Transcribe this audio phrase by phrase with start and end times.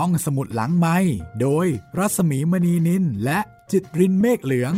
[0.00, 0.96] ห้องสมุดหลังไม้
[1.40, 1.66] โดย
[1.98, 3.38] รัสมีมณีนินและ
[3.72, 4.74] จิตรินเมฆเหลือง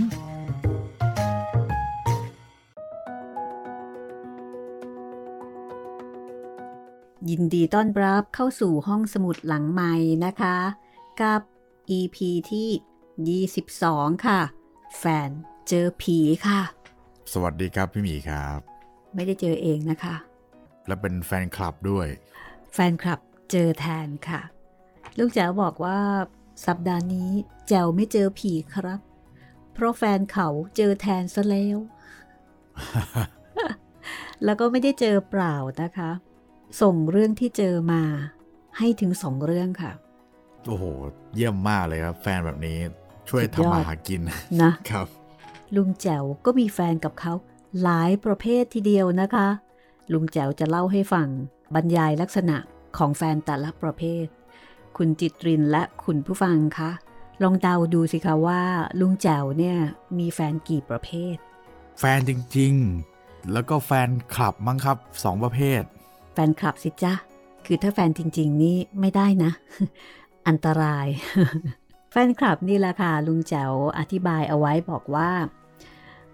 [7.30, 9.92] ยินดีต้อนรับเข้าสู่ห้องสมุดหลังไม้
[10.24, 10.56] นะคะ
[11.22, 11.40] กับ
[11.98, 12.16] EP
[12.52, 14.40] ที่ 22 ค่ะ
[14.98, 15.30] แฟน
[15.68, 16.60] เจอผีค่ะ
[17.32, 18.58] สวัสดีครับพี่หมีครับ
[19.14, 20.16] ไม่ได้เจอเองนะคะ
[20.86, 22.06] และเป็นแฟนคลับด้วย
[22.74, 24.42] แฟนคลับเจอแทนค่ะ
[25.18, 25.98] ลูกแจ๋วบอกว่า
[26.66, 27.30] สัปดาห์นี้
[27.68, 29.00] แจ๋วไม่เจอผีครับ
[29.72, 31.78] เพราะแฟนเขาเจอแทนซะแล้ว
[34.44, 36.10] แล้วก็ไม่ได้เจอเปล่านะคะ
[36.80, 38.02] ส่งเรื่องที่เจอมา
[38.78, 39.92] ให้ถึงสองเรื่องค่ะ
[40.66, 40.84] โอ้โห
[41.34, 42.78] เยี่ยมมากเลยครับ แฟนแบบนี้
[43.28, 44.20] ช่วยสุดยอดทำมาหากิน
[44.62, 45.06] นะครับ
[45.76, 47.32] ลุงแจ๋วก็มีแฟนกับเขา
[47.82, 49.48] หลายประเภททีเดียวนะคะ
[50.12, 51.28] ลุงแจ๋วจะเล่าให้ฟัง
[51.74, 52.56] บรรยายลักษณะ
[52.96, 54.26] ของแฟนแต่ละประเภท
[54.96, 56.90] คุณจิตรินและคุณผู้ฟังคะ
[57.42, 58.62] ลองเดาดูสิคะว่า
[59.00, 59.76] ลุงแจ๋วเนี่ย
[60.18, 61.36] มีแฟนกี่ประเภท
[61.98, 65.82] แฟนจริงๆ แล้วก็แฟนคลับมั้งครับสองประเภท
[66.32, 67.12] แฟนคลับสิจ๊ะ
[67.66, 69.50] คือถ้าแฟนจริง ๆ นี่ไม่ได้นะ
[70.48, 71.06] อันตราย
[72.10, 75.30] แฟนคลับนี่แหละค่ะลุงแจ๋วอธิบายเอาไว้บอกว่า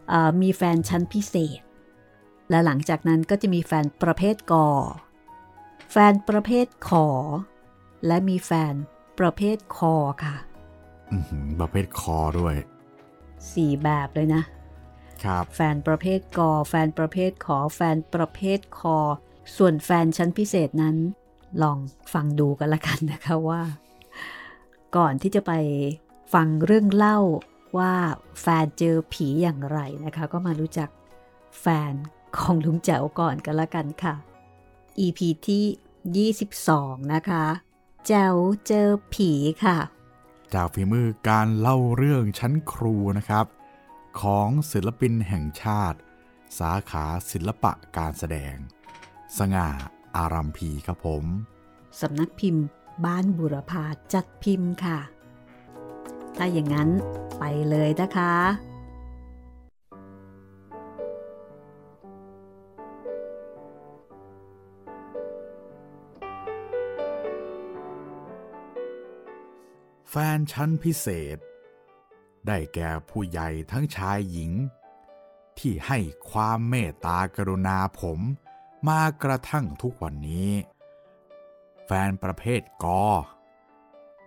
[0.09, 1.61] เอ่อมีแฟนชั้นพิเศษ
[2.51, 4.69] และหลังจากนั้นก็จะมีแฟนประเภทกอ
[5.93, 7.09] แฟนประเภทขอ
[8.07, 8.75] และมีแฟน
[9.19, 10.37] ประเภทคอค่ะ
[11.13, 12.55] อื้อหือประเภทคอด้วย
[13.55, 14.43] สี่แบบเลยนะ
[15.25, 18.99] ครับ แฟนประเภทกอ แฟนประเภทขอ แฟนประเภทคอ
[19.57, 20.97] ส่วนแฟนชั้นพิเศษนั้น
[21.63, 21.79] ลอง
[22.13, 23.63] ฟังดูกันละกันนะคะว่า
[24.97, 25.53] ก่อนที่จะไป
[26.35, 27.19] ฟังเรื่องเล่า
[27.79, 27.95] ว่า
[28.41, 30.89] แฟนเจอผีอย่างไรนะคะ ก็มารู้จัก
[31.61, 31.93] แฟน
[32.37, 34.15] ของลุงแจ๋วก่อนกันละกันค่ะ
[35.05, 37.45] EP ที่ 22 นะคะ
[38.07, 39.31] แจ๋วเจอผี
[39.65, 39.79] ค่ะ
[40.55, 43.47] จากฝีมือการเล่าเรื่องชั้นครูนะครับ
[44.21, 45.99] ของศิลปินแห่งชาติ
[46.59, 48.55] สาขาศิลปะการแสดง
[49.39, 49.69] สง่า
[50.17, 51.25] อารัมพีครับผม
[52.01, 52.65] สำนักพิมพ์
[53.05, 54.99] บ้านบุรพาจัดพิมพ์ค่ะ
[56.37, 56.89] ถ้าอย่างนั้น
[57.39, 58.35] ไปเลยนะคะ
[70.17, 71.39] แฟนชั้นพิเศษ
[72.47, 74.53] ได้แก่ผู้ใหญ่ทั้งชายหญิง
[75.59, 75.99] ที่ให้
[76.31, 78.21] ความเมตตากรุณาผม
[78.89, 80.51] มากระทั่งทุกวันนี้
[81.85, 83.05] แฟนประเภทกอ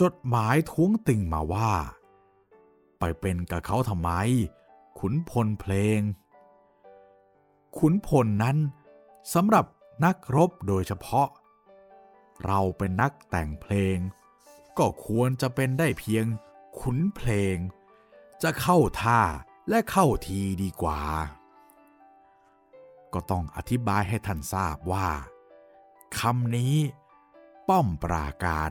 [0.00, 1.72] จดหมายท้วงติ่งมาว่า
[2.98, 4.10] ไปเป็นกับเขาทำไม
[4.98, 6.00] ขุนพลเพลง
[7.78, 8.56] ขุนพลนั้น
[9.34, 9.64] สำหรับ
[10.04, 11.28] นักรบโดยเฉพาะ
[12.44, 13.96] เราเป็นนักแต่งเพลง
[14.78, 16.24] ก็ควรจะเป็นได้เพียง
[16.80, 17.56] ขุนเพลง
[18.42, 19.20] จะเข้าท่า
[19.68, 21.00] และเข้าทีดีกว่า
[23.12, 25.08] ก็ต้องอธิบายให้ท่านทราบว่า
[26.18, 26.76] คำนี้
[27.68, 28.70] ป้อมปราการ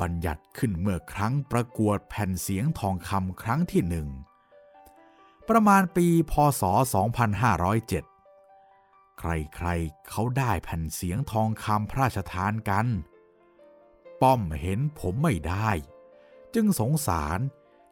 [0.00, 4.08] บัญญัติขึ้นเมื่อครั้งประกวดแผ่นเสียงทองคำครั้งที่หนึ่ง
[5.48, 6.62] ประมาณปีพศ
[8.30, 12.86] 2507 ใครๆเขาได้แผ่นเสียงทองคำพระราชทานกัน
[14.22, 15.70] ป้อมเห็นผมไม่ได้
[16.54, 17.38] จึงสงสาร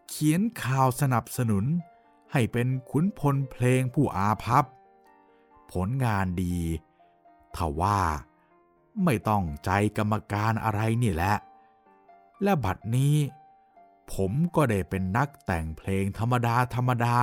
[0.08, 1.64] เขียนข่าวสนับสนุน
[2.32, 4.64] ให้เป็นขุนพลเพลงผู้อาภัพ
[5.72, 6.58] ผลงานดี
[7.56, 8.00] ทว่า
[9.04, 11.34] ไม่ต้องใจกรรมการอะไรนี่แหละ
[12.42, 13.16] และบัดนี้
[14.12, 17.16] ผมก็ได้เป็นนักแต่งเพลงธรรมดาธรรมดา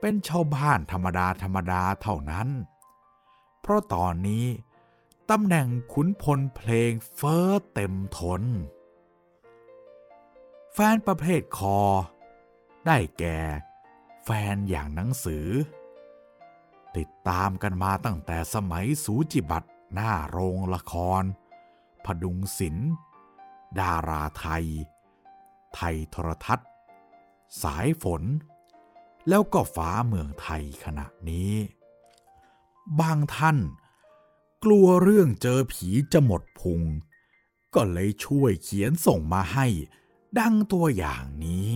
[0.00, 2.48] เป็นชาวบ้านธรรมดาธรรมดาเท่านั้น
[3.60, 4.46] เพราะตอนนี้
[5.30, 8.42] ตำแหน่งขุนพลเพลงเฟ้อเต็มทน
[10.74, 11.80] แฟนประเภทคอ
[12.86, 13.38] ได้แก่
[14.24, 15.46] แฟนอย่างหนังสือ
[16.96, 21.22] ติดตามกันมาตั้งแต่สมัยสูจิบัตร หน้าโรงละคร
[22.04, 22.90] พดุงศิลป์
[23.80, 24.66] ดาราไทย
[25.74, 26.68] ไทยโทรทัศน์
[27.62, 28.22] สายฝน
[29.28, 31.54] แล้วก็ฟ้าเมืองไทยขณะนี้
[33.00, 33.58] บางท่าน
[34.64, 36.80] กลัวเรื่องเจอผีจะหมดพุง
[37.74, 39.66] ก็เลยช่วยเขียนส่งมาให้
[40.38, 41.74] ดังตัวอย่างนี้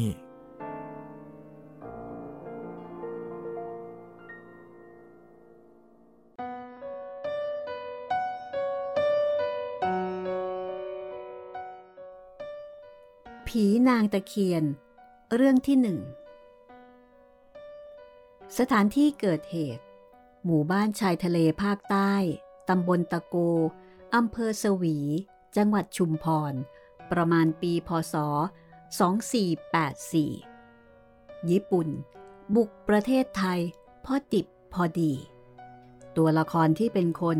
[13.58, 14.64] ผีนางตะเคียน
[15.34, 15.98] เรื่องที่หนึ่ง
[18.58, 19.84] สถานที่เกิดเหตุ
[20.44, 22.12] หมู่บ้านชายทะเลภาคใต้
[22.68, 23.36] ตำบลตะโก
[24.14, 24.98] อำเภอสวี
[25.56, 26.54] จังหวัดชุมพร
[27.12, 28.14] ประมาณปีพศ
[29.82, 31.88] 2484 ญี่ปุ่น
[32.54, 33.60] บุกประเทศไทย
[34.04, 35.12] พอดิบพอดี
[36.16, 37.38] ตัวละครที่เป็นคน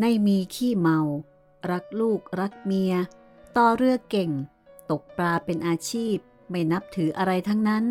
[0.00, 0.98] ในมีขี้เมา
[1.70, 2.94] รักลูกรักเมีย
[3.56, 4.32] ต่อเรือเก่ง
[4.92, 6.16] ตกปลาเป็นอาชีพ
[6.50, 7.84] ไม่นับถืออะไรทั้งนั้น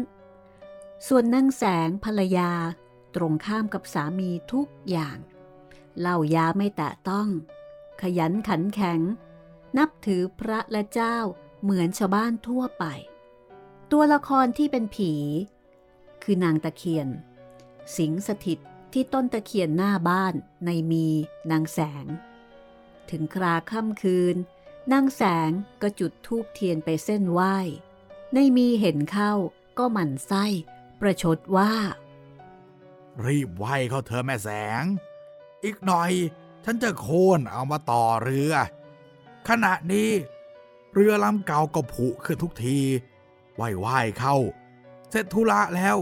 [1.08, 2.52] ส่วนนั่งแสงภรรยา
[3.16, 5.18] ตรงข้ามกับสามีทุกอย่าง
[6.00, 7.28] เหล้ายาไม่แตะต้อง
[8.02, 9.00] ขยันขันแข็ง
[9.78, 11.18] นับถือพระและเจ้า
[11.62, 12.86] เหมือนชาวบ้านทั่วไป
[13.92, 15.14] ตัวละครที่เป็นผี
[16.24, 17.08] คือนางตะเคียน
[17.98, 18.60] สิงสถิต
[18.94, 20.34] ที่ต้นตะเคียนหน้าบ้าน
[20.66, 21.08] ในมี
[21.52, 22.06] นางแสง
[23.10, 24.36] ถึงคราค่ำคืน
[24.92, 25.52] นางแสง
[25.82, 27.58] ก็จุดทูบเทียนไปเส้นไหว้
[28.34, 29.34] ในมีเห็นเข้า
[29.78, 30.46] ก็หมั่นไส้
[31.00, 31.74] ประชดว่า
[33.26, 34.50] รีบไหวเขาเธอแม่แส
[34.82, 34.84] ง
[35.64, 36.12] อีกหน่อย
[36.66, 38.54] ฉันจะโค่นเอามาต่อเรือ
[39.48, 40.10] ขณะนี้
[40.94, 42.78] เรือลำเก่าก็ผุขึ้นทุกที
[43.56, 43.88] ไหวไหว
[44.20, 44.36] เข้า
[45.10, 45.98] เสร็จธุระแล้ว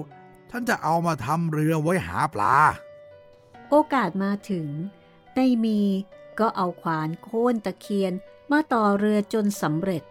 [0.49, 2.55] ฉันจะเอามาทำเรือไว้หาปลา
[3.69, 4.67] โอกาสมาถึง
[5.35, 5.81] ในมี
[6.39, 8.13] ก็เอาขวานโค่นตะเคียน
[8.51, 10.03] มาต่อเรือจนสำเร็จ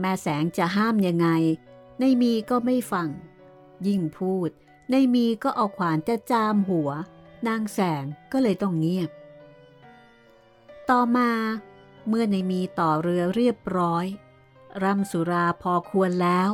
[0.00, 1.28] แม่แสงจะห้ามยังไง
[1.98, 3.08] ในมีก็ไม่ฟัง
[3.86, 4.50] ยิ่งพูด
[4.90, 6.90] ในมีก็เอาขวานจะจามหัว
[7.46, 9.10] นางแสงก็เลยต้องเงียบ
[10.90, 11.30] ต่อมา
[12.08, 14.06] เมื่อในมีต่อเรือเรียบร้อย
[14.82, 16.50] ร่ำสุราพอควรแล้ว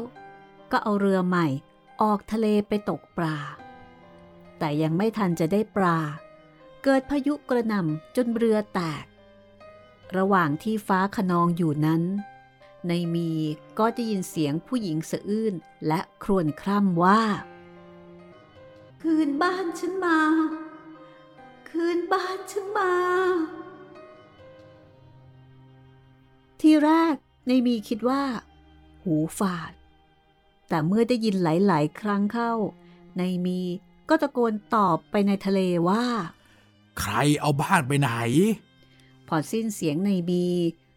[0.71, 1.47] ก็เอาเรือใหม่
[2.03, 3.39] ออกทะเลไปตกปลา
[4.59, 5.99] แต่ยังไม่ทันจะได้ปลา
[6.83, 9.05] เกิดพายุกระหน่ำจนเรือแตก
[10.17, 12.03] ระหว่างที่ฟ้าขนองอยู่นั้น
[12.89, 13.31] ในมี
[13.79, 15.55] ก็จะยินเสียงผู้หญิงสะอื้น
[15.87, 17.23] และครวญคร่ำว่า
[19.03, 20.21] คืนบ้านฉันมา
[21.71, 22.93] คืนบ้านฉันมา
[26.61, 27.15] ที่แรก
[27.47, 28.23] ในมีคิดว่า
[29.03, 29.73] หูฝาด
[30.69, 32.53] แต่เมื่อได้ยินหลาย ๆ ครั้งเข้า
[33.19, 33.61] ในมี
[34.09, 36.05] ก็ตะโกนตอบไปในทะเลว่า
[37.01, 38.11] ใครเอาบ้านไปไหน
[39.29, 40.47] พอสิ้นเสียงในบี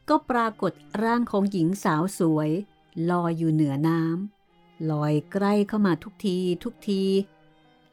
[0.10, 2.50] ก็ปรากฏร่างของหญิงสาวสวย
[3.10, 7.04] ลอยอยู่เหนือน้ำลอยใกล้เข้ามาทุกทีทุกที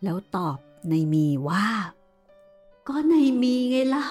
[0.02, 1.68] แล้วตอบในมีว่า
[2.88, 4.06] ก็ในมีไงล่ะ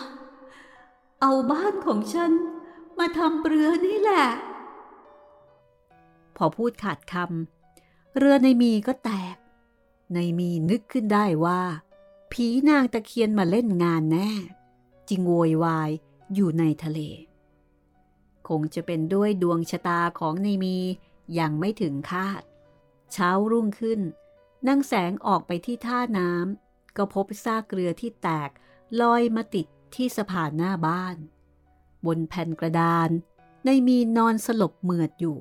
[1.21, 2.31] เอาบ้านของฉัน
[2.97, 4.27] มาทำเรือนี่แหละ
[6.35, 9.37] พอพูดขาดคำเรือในมีก็แตก
[10.13, 11.61] ในมีนึกขึ้นได้ว่า
[12.31, 14.29] ผีนางตะเคียนมาเล่นงานแน่
[15.07, 15.91] จิงโวยวาย
[16.33, 16.99] อยู่ในทะเล
[18.47, 20.77] คงจะเป็นด้วยดวงชะตาของในมี
[21.39, 22.41] ยังไม่ถึงคาด
[23.11, 24.01] เช้ารุ่งขึ้น
[24.67, 28.49] นั่งแสงออกไปที่ท่าน้ำก็พบซากเรือที่แตก
[29.01, 31.15] ลอยมาติดที่สะพานหน้าบ้าน
[32.05, 33.09] บนแผ่นกระดาน
[33.65, 35.39] ในมีนอนสลบเหมือดอยู่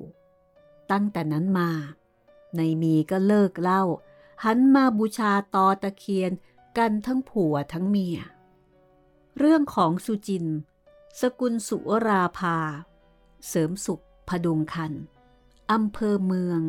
[0.91, 1.69] ตั้งแต่นั้นมา
[2.57, 3.83] ในมีก็เลิกเล่า
[4.43, 6.31] หันมาบูชาตอตะเคียน
[6.77, 8.17] กันทั้งผัวทั้งเมีย
[9.37, 10.45] เรื่องของสุจิน
[11.21, 12.57] สกุลสุวราภา
[13.47, 14.93] เสริมสุขพดุงคัน
[15.71, 16.59] อำเภอเมือง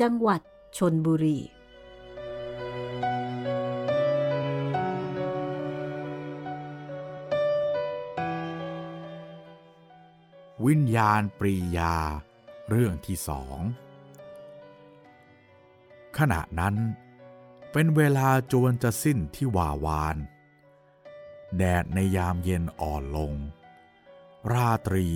[0.00, 0.40] จังหวัด
[0.76, 1.38] ชนบุรี
[10.66, 11.96] วิญญาณปรียา
[12.70, 13.58] เรื่องที่สอง
[16.18, 16.76] ขณะนั้น
[17.72, 20.16] เป็นเวลาจวนจะสิ้นที่วาวาน
[21.56, 23.34] แดดในยามเย็นอ่อนลง
[24.52, 25.08] ราตรี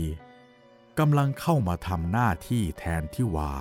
[0.98, 3.54] กำลังเข้ามาทำหน้าที่แทนที่วา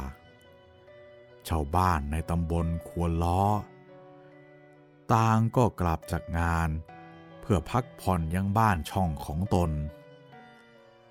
[1.48, 3.44] ชาวบ้านในตำบลควนล้อ
[5.14, 6.70] ต่างก็กลับจากงาน
[7.42, 9.72] เพื่อพักผ่อนยังบ้านช่องของตน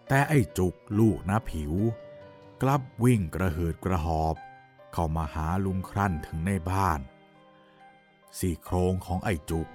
[0.09, 1.75] แต่ไอ้จุกลูกนะผิว
[2.62, 4.37] กลับวิ่งกระหืดกระหอบ
[4.93, 7.00] เข้ามาหาลุงครั่นถึงในบ้าน
[8.38, 9.69] สี่โครงของไอ้จุก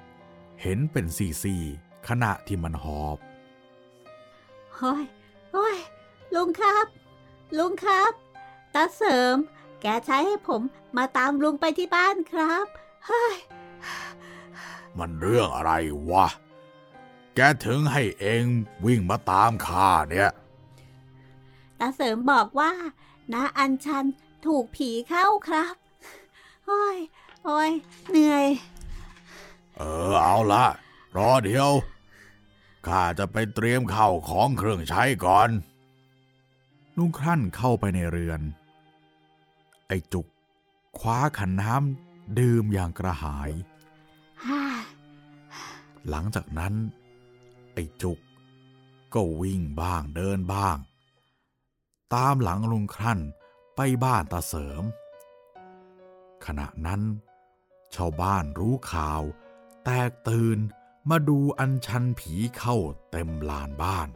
[0.62, 1.64] เห็นเป็นสี่สี่
[2.08, 3.18] ขณะที่มันหอบ
[4.78, 5.04] เฮ้ย
[5.54, 5.78] เฮ้ย
[6.36, 6.86] ลุงครับ
[7.58, 8.12] ลุงครับ
[8.74, 9.36] ตาเสริม
[9.82, 10.62] แกใช้ให้ผม
[10.98, 12.66] มาตามลุงไปที่บ้านครับ
[13.08, 13.36] เฮ้ย
[14.98, 15.72] มันเรื่องอะไร
[16.12, 16.28] วะ
[17.36, 18.44] แกถึงให้เอง
[18.86, 20.32] วิ่งมาตามข้าเนี่ย
[21.80, 22.72] ตาเสริมบอกว่า
[23.34, 24.06] น้าอัญชัน
[24.46, 25.76] ถูกผีเข้าครับ
[26.68, 26.98] โอ้ย
[27.44, 27.72] โอ้ย
[28.10, 28.48] เหนื่อย
[29.78, 30.66] เออเอาละ
[31.18, 31.70] รอเดี๋ยว
[32.88, 35.50] ข้าจะไปเตรียมข้าวของเครื่องใช้ก่อน
[36.98, 38.42] ลุงครั่นเข้าไปในเรือน
[39.88, 40.28] ไอ้จุก
[41.00, 43.52] คว้าขันน้ำดื่มอย่างกระหาย
[46.10, 46.74] หลังจากนั้น
[47.74, 48.20] ไอ้จุก
[49.14, 50.78] ก็วิ่งบ้างเดินบ้าง
[52.14, 53.20] ตามหลังลุงครั่น
[53.76, 54.84] ไปบ้านตาเสริม
[56.46, 57.02] ขณะนั้น
[57.96, 59.22] ชาวบ้านรู้ข่าว
[59.84, 60.58] แตกตื่น
[61.10, 62.76] มาดูอัญชันผีเข้า
[63.12, 64.10] เต็มลานบ้าน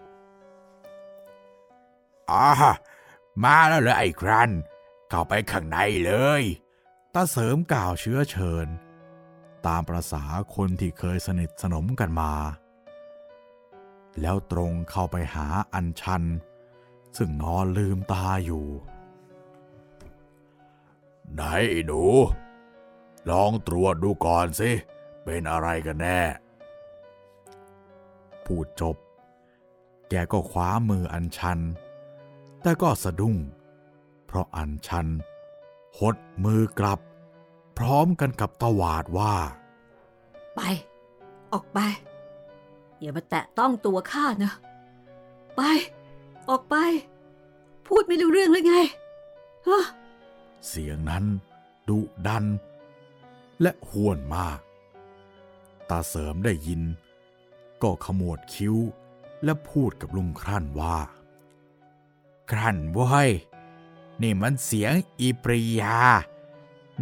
[2.31, 2.47] อ่า
[3.43, 4.51] มาแล้วเหรอไอ้ครัน
[5.09, 6.43] เข้าไปข้างในเลย
[7.13, 8.67] ตาเสริมกล่าวเชื้อเชิญ
[9.67, 10.23] ตามประษา
[10.55, 12.33] คนที่เคยสนิทสนมกันมา
[14.21, 16.23] แล้วตรงเข้าไปหาอัญชัน
[17.17, 18.65] ซึ่งนอนลืมตาอยู่
[21.33, 22.03] ไหนไอ้หนู
[23.29, 24.71] ลองตรวจดูก่อนสิ
[25.23, 26.21] เป็นอะไรกันแน่
[28.47, 28.95] พูดจบ
[30.09, 31.59] แกก็คว้ามืออัญชัน
[32.61, 33.35] แต่ก็สะดุ้ง
[34.25, 35.07] เพราะอัญชัน
[35.99, 36.99] หดมือกลับ
[37.77, 39.35] พร้อมกันกับตวาดว่า
[40.55, 40.59] ไป
[41.53, 41.79] ออกไป
[42.99, 44.53] อย่ามาแตะต้องตัวข้านะ
[45.55, 45.61] ไป
[46.49, 46.75] ออกไป
[47.87, 48.75] พูดไม่รู้เรื่องเลยไง
[49.67, 49.85] ฮะ
[50.67, 51.25] เสียงนั้น
[51.87, 52.45] ดุดัน
[53.61, 54.59] และห้วนมาก
[55.89, 56.81] ตาเสริมได้ยิน
[57.83, 58.75] ก็ขมวดคิ้ว
[59.43, 60.97] และพูดกับลุงครั่นว่า
[62.51, 63.29] ครั่นเว้ย
[64.21, 65.97] นี่มันเสียงอีปริยา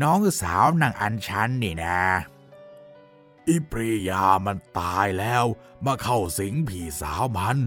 [0.01, 1.99] น้องสาวนางอัญชันนี่นะ
[3.47, 5.43] อีปริยามันตายแล้ว
[5.85, 7.57] มาเข้าสิงผีสาวมัน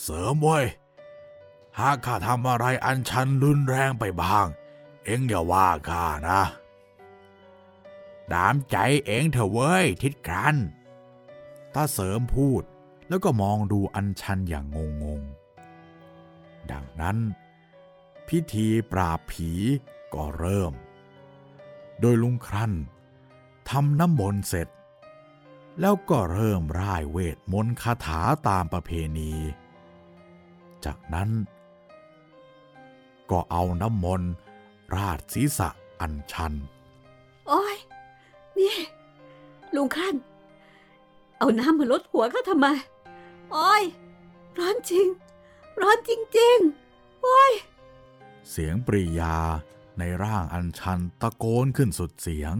[0.00, 0.66] เสริมเว้ย
[1.78, 4.46] หากข้าทำอะไรอันชันรุนแรงไปบ้าง
[5.04, 6.40] เอ็งอย่าว่าข้านะ
[8.32, 8.76] ดามใจ
[9.06, 10.54] เอ็งเถอะเว้ยทิดกัน
[11.74, 12.62] ตาเสริมพูด
[13.08, 17.18] แล้วก็มองดูอันชันอย่างงงงๆดังนั้น
[18.28, 19.50] พิธีปราบผี
[20.14, 20.72] ก็เริ่ม
[22.00, 22.72] โดยลุงครั่น
[23.70, 24.68] ทำน้ำมนต์เสร็จ
[25.80, 29.32] แล้วก็เริ่มร่ายเวทมนต์คาถาตามประเพณี
[30.84, 31.30] จากนั้น
[33.30, 34.30] ก็เอาน้ำมนต์
[34.94, 35.68] ราดศีรษะ
[36.00, 36.52] อัญชัน
[37.48, 37.76] โอ้ย
[38.58, 38.76] นี่
[39.74, 40.14] ลุงขั้น
[41.44, 42.66] เอาน้ำมาลดหัวข้าทำไม
[43.52, 43.84] โอ้ย
[44.58, 45.06] ร้อนจริง
[45.80, 47.52] ร้อนจริงๆ โอ้ย
[48.50, 49.36] เสียงปริยา
[49.98, 52.54] ในร่างอัญชันตะโกนขึ้นสุดเสียง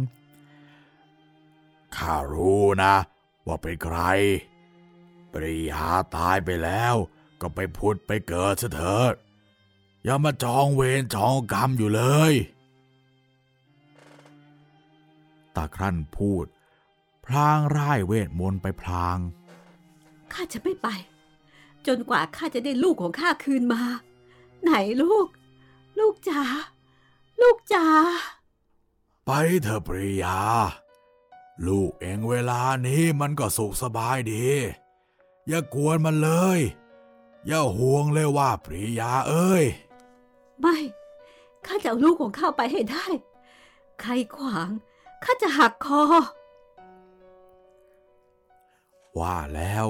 [1.97, 2.95] ข้ารู้นะ
[3.47, 3.99] ว่าเป็นใคร
[5.33, 5.87] ปริยา
[6.17, 6.95] ตายไปแล้ว
[7.41, 9.15] ก็ไปพุดไปเกิดซะเถิด
[10.05, 12.33] อย่ามาจองเวรจองกรรมอยู่เลย
[15.57, 16.47] ตาครั่นพูด
[17.27, 19.19] พลางร่ายเวทมนต์ไปพลาง
[20.33, 20.89] ข้าจะไม่ไป
[21.87, 23.83] จนกว่าข้าจะได้ลูกของข้าคืนมา
[24.63, 25.27] ไหนลูก
[25.99, 26.43] ลูกจ๋า
[27.41, 27.87] ลูกจ๋า
[29.27, 29.31] ไป
[29.63, 30.39] เถอะปริยา
[31.67, 34.47] ลูกเองเวลานี้มันก็สุขสบายดี
[35.49, 36.61] อย่ากวนมันเลย
[37.47, 39.65] อย่าห่วงเลยว่าปริยาเอ้ย
[40.61, 40.77] ไม่
[41.67, 43.07] ข้าจะเอาลูกของข้าไปให้ได้
[44.01, 44.69] ใครขวาง
[45.25, 46.03] ข้าจะหักคอ
[49.21, 49.87] ว่าแล้ว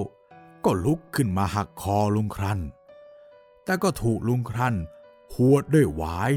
[0.64, 2.60] ก็ลุกขึ้นมาหักคอลุงครัน
[3.64, 4.74] แต่ก็ถูกลุงครัน
[5.34, 6.30] หวดด้วยหวาย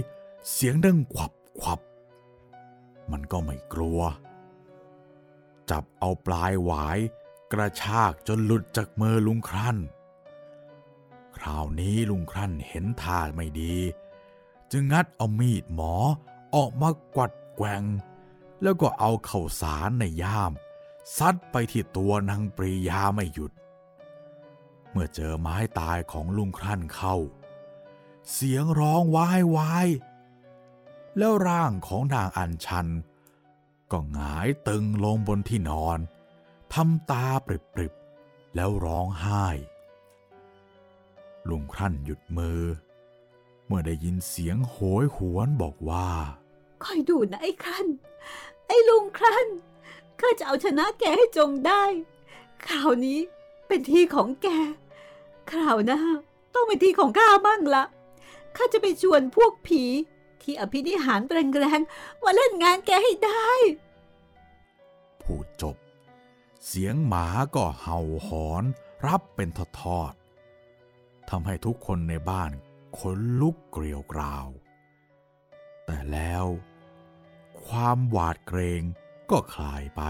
[0.51, 1.79] เสียงดังขวับขวับ
[3.12, 4.01] มันก็ไม่กลัว
[5.70, 6.98] จับเอาปลายหวาย
[7.51, 9.77] กระชากจนหลุดจากมือลุงครัน
[11.38, 13.75] คราวนี้ลุงครันเห็นท่าไม่ดี
[14.72, 15.94] จึงงัดเอามีดหมอ
[16.56, 17.84] ออกมากวัดแกว่ง
[18.62, 20.51] แล้วก็เอาเข่าสารในย่าม
[21.16, 23.52] ซัดไปที่ตัวนางปรียาไม่หยุด
[24.92, 27.16] เมื่อเจอไม้ตายของลุงครั่นเข้า
[28.32, 29.88] เสียงร้องวายวาย
[31.18, 32.88] แล้วร่างของนางอัญชัน
[33.92, 36.00] ก็หงายตึงลงบนที่นอน
[36.74, 37.48] ทำตาป
[37.80, 39.46] ริบๆ แล้วร้องไห้
[41.50, 42.62] ลุงครั่นหยุดมือ
[43.66, 46.10] เมื่อได้ยินเสียงโหยหวนบอกว่า
[46.84, 47.88] คอยดูนะไอ้ครัน
[48.68, 49.48] ไอ้ลุงครัน
[50.19, 51.83] ข้าจะเอาชนะแกให้จงได้
[52.67, 53.19] คราวนี้
[53.67, 54.47] เป็นที่ของแก
[55.51, 56.01] คราวหน้า
[56.53, 57.83] ต้องเป็นที่ของข้าบ้างละ
[58.55, 59.83] ข้าจะไปชวนพวกผี
[60.41, 63.51] ที่อภินิหารแรงๆมาเล่นงานแกให้ได้
[65.21, 65.75] พูดจบ
[66.65, 68.63] เสียงหมาก็เห่าหอน
[69.07, 72.51] รับเป็นทอดๆทำให้ทุกคนในบ้าน
[72.97, 74.47] ขนลุกเกลียวกราว
[75.86, 76.45] แต่แล้ว
[77.65, 78.81] ความหวาดเกรง
[79.31, 80.01] ก็คลายไป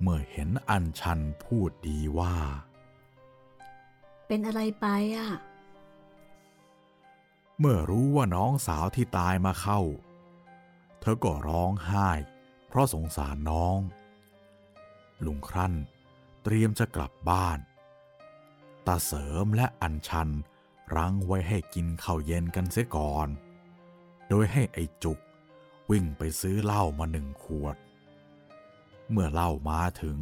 [0.00, 2.36] เมื่อเห็นอัญชันพูดดีว่า
[4.26, 5.30] เป็นอะไรไปอะ
[7.58, 9.80] เมื่อรู้ว่าน้องสาวที่ตายมาเข้า
[11.00, 12.08] เธอก็ร้องไห้
[12.68, 13.78] เพราะสงสารน้อง
[15.24, 15.74] ลุงครั่น
[16.42, 17.58] เตรียมจะกลับบ้าน
[18.86, 20.28] ตาเสริมและอัญชัน
[20.94, 23.28] รั้งไว้ให้กินข้าวเย็นกันเสียก่อน
[24.28, 25.18] โดยให้ไอ้จุก
[25.90, 27.76] วิ่งไปซื้อเหล้ามาหนึ่งขวด
[29.10, 30.18] เมื่อเหล้ามาถึง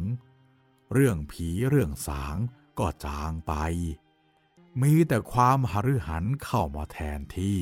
[0.93, 2.37] เรื่องผีเรื่องสาง
[2.79, 3.53] ก็จางไป
[4.81, 7.59] มีแต่ความหฤหันเข้ามาแทนที่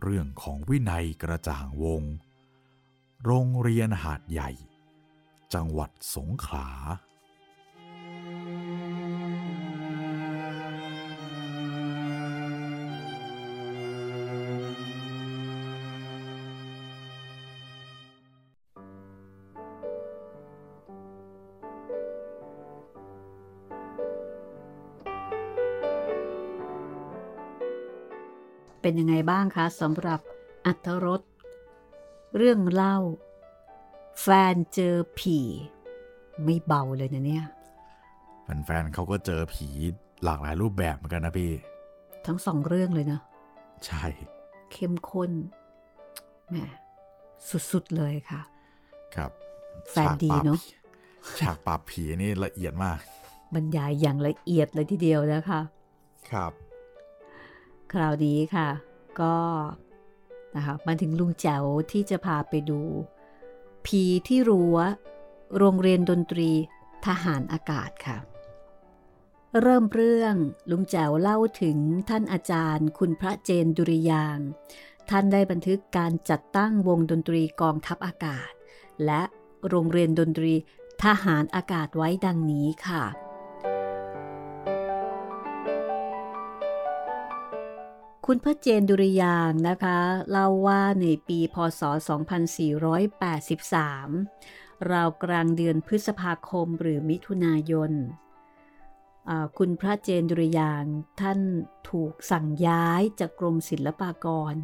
[0.00, 2.02] เรื่องของวินัยกระจ่างวง
[3.24, 4.50] โรงเรียนหาดใหญ่
[5.54, 6.68] จังหวัดสงขลา
[28.80, 30.20] เป็นยังไงบ้างคะสำหรับ
[30.66, 31.20] อัธรส
[32.36, 32.96] เรื่องเล่า
[34.20, 35.38] แฟนเจอผี
[36.44, 37.46] ไม่เบาเลยนะเนี่ย
[38.44, 39.68] แฟนๆเขาก็เจอผี
[40.24, 41.52] หลากหลายรูปแบบเหมือนกันนะพี่
[42.26, 43.20] ทั้งสองเรื่องเลยนะ
[43.86, 44.04] ใช่
[44.72, 45.30] เข้มข้น
[46.48, 46.56] แหม
[47.72, 48.40] สุดๆเลยค่ะ
[49.14, 49.30] ครับ
[49.90, 50.58] แฟนดีเนอะ
[51.40, 52.98] ฉากปราบผีนี่ละเอียดมาก
[53.54, 55.60] บรรยายอย่างละเอียดเลยทีเดียวนะคะ
[56.30, 56.52] ครับ
[57.92, 58.68] คราวนี้ค่ะ
[59.20, 59.36] ก็
[60.56, 62.80] นะคะมาถึงลุงแจ๋วที่จะพาไปดู
[63.86, 64.76] ผีที่รั้ว
[65.58, 66.50] โรงเรียนดนตรี
[67.06, 68.18] ทหารอากาศค่ะ
[69.60, 70.34] เริ่มเรื่อง
[70.70, 74.38] ลุงแจ๋วเล่าถึงท่านอาจารย์ คุณพระเจนดุริยาง
[75.10, 78.50] ท่านได้บันทึกการจัดตั้งวงดนตรีกองทัพอากาศ
[79.06, 79.22] และ
[79.68, 80.52] โรงเรียนดนตรี
[81.04, 83.04] ทหารอากาศไว้ดังนี้ค่ะ
[88.26, 89.98] คุณพระเจนดุริยาง์นะคะ
[90.30, 91.82] เล่าว่าในปีพศ
[93.16, 97.92] 2483 ราวกลางเดือนพฤษภาคมหรือมิถุนายน
[99.58, 101.40] คุณพระเจนดุริยาง์ท่าน
[101.90, 104.54] ถูกสั่งย้ายจากกรมศิลปากร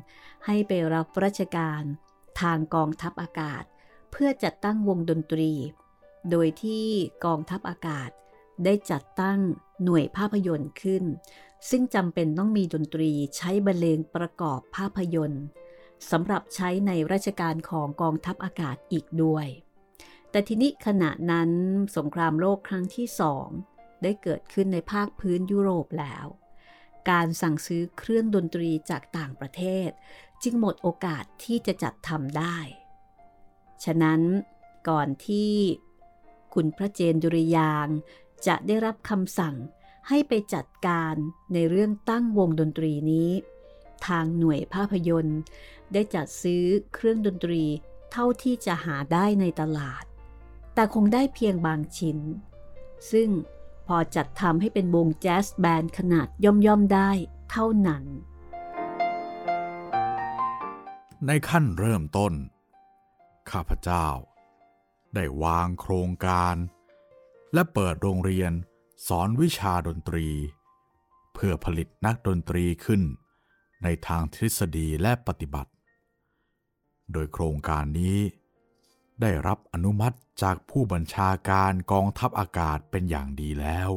[0.46, 1.82] ให้ไปรับราชการ
[2.40, 3.64] ทางกองทัพอากาศ
[4.10, 5.52] เพื่อจัดตั้งวงดนตรี
[6.30, 6.86] โดยที่
[7.24, 8.10] กองทัพอากาศ
[8.64, 9.38] ได้จัดตั้ง
[9.84, 11.04] หน่วยภาพยนตร์ขึ้น
[11.70, 15.44] ซึ่งจำเป็นต้องมีดนตรีใช้บรรเลงประกอบภาพยนตร์
[16.10, 19.46] สำหรับใช้ในราชการของกองทัพอากาศอีกด้วย
[20.30, 21.50] แต่ทีนี้ขณะนั้น
[21.96, 23.46] สงครามโลกครั้งที่สอง
[24.02, 26.26] ได้เกิดขึ้นในภาคพื้นยุโรปแล้ว
[27.10, 29.90] การสั่งซื้อเครื่องดนตรีจากต่างประเทศ
[30.42, 32.58] จึงหมดโอกาสที่จะจัดทำได้
[33.84, 34.20] ฉะนั้น
[34.88, 35.52] ก่อนที่
[36.54, 37.88] คุณพระเจนดุริยาง
[38.46, 39.54] จะได้รับคำสั่ง
[40.08, 41.14] ให้ไปจัดการ
[41.52, 43.30] ในเรื่องตั้งวงดนตรีนี้
[44.06, 45.40] ทางหน่วยภาพยนตร์
[45.92, 46.64] ได้จัดซื้อ
[46.94, 47.62] เครื่องดนตรี
[48.12, 50.04] เท่าที่จะหาได้ในตลาด
[50.74, 52.18] แต่คงได้เพียงบางชิ้น
[53.10, 53.28] ซึ่ง
[53.86, 57.10] พอจัดทำให้เป็นวงแจ๊สแบนด์ขนาดย่อมๆได้
[57.50, 58.04] เท่านั้น
[61.26, 62.32] ในขั้นเริ่มต้น
[63.50, 64.06] ข้าพเจ้า
[65.14, 66.56] ได้วางโครงการ
[67.52, 68.52] และเปิดโรงเรียน
[69.04, 70.28] สอนวิชาดนตรี
[71.34, 73.02] เพื่อผลิตนักดนตรีขึ้น
[73.82, 75.72] ในทางทฤษฎีและปฏิบัติ
[77.12, 78.18] โดยโครงการนี้
[79.20, 83.90] ได้รับอนุมัติจากผู้บัญชาการกองทัพอากาศเป็นอย่างดีแล้ว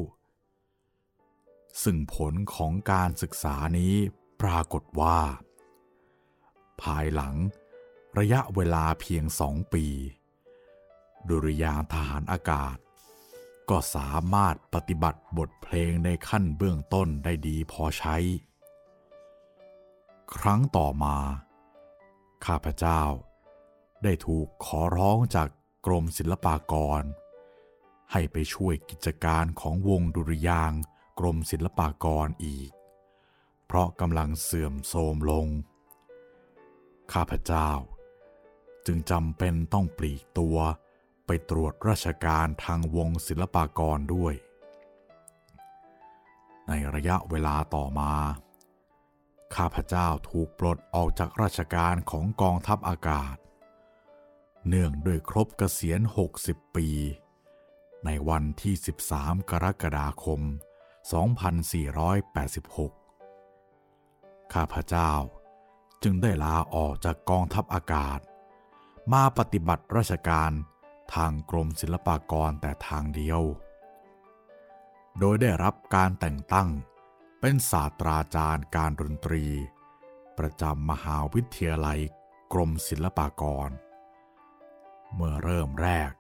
[1.84, 3.96] ซึ่งผลของการศึกษานี้
[4.42, 5.20] ปรากฏว่า
[6.82, 7.36] ภายหลัง
[8.20, 9.86] ระยะเวลาเพียงสองปี
[11.30, 12.78] ดุริยางทหารอากาศ
[13.70, 18.18] ก็สามารถปฏิบัติบทเพลงในขั้นเบื้องต้นได้ดีพอใช้
[20.36, 21.18] ครั้งต่อมา
[22.46, 23.02] ข้าพเจ้า
[24.04, 25.48] ได้ถูกขอร้องจาก
[25.86, 27.02] กรมศิลปากร
[28.12, 30.74] ให้ไปช่วยกิจการของวงดุริยาง
[31.20, 32.70] กรมศิลปากรอีก
[33.66, 35.48] เพราะกำลังเสื่อมโทรมลง
[37.14, 37.70] ข้าพเจ้า
[38.86, 40.58] จึงจำเป็นต้องปลีกตัว
[41.32, 44.34] ไปตรวจราชการทางวงศิลปากรด้วย
[46.68, 48.14] ในระยะเวลาต่อมา
[49.56, 53.36] ข้าพเจ้าถูกปลดออกจากราชการของกองทัพอากาศ
[54.68, 56.02] เนื่องด้วยครบเกษียณ
[56.40, 56.88] 60 ปี
[58.06, 58.76] ในวันที่
[59.12, 60.42] 13 กรกฎาคม
[63.62, 65.12] 2486 ข้าพเจ้า
[66.04, 68.20] จึงได้ลาออกจากกองทัพอากาศ
[69.14, 70.54] มาปฏิบัติราชการ
[71.16, 73.42] ทางกรมศิลปากรแต่ทางเดียว
[75.20, 76.70] โดยได้รับการแต่งตั้ง
[77.42, 79.46] เป็นศาสตราจารย์การดนตรี
[80.38, 82.00] ประจำมหาวิทยาลัย
[82.54, 83.70] กรมศิลปากร
[85.16, 86.12] เมื่อเริ่มแรก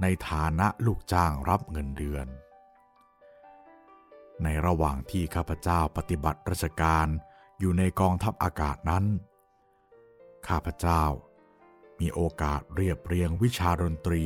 [0.00, 2.26] ในฐานะลูกจ้างรับเงินเดือน
[4.42, 7.06] ในระหว่างที่ข้าพเจ้าปฏิบัติราชการ
[7.58, 9.04] อยู่ในกองทัพอากาศนั้น
[10.48, 11.02] ข้าพเจ้า
[12.00, 14.24] มีโอกาสเรียบเรียงวิชาดนตรี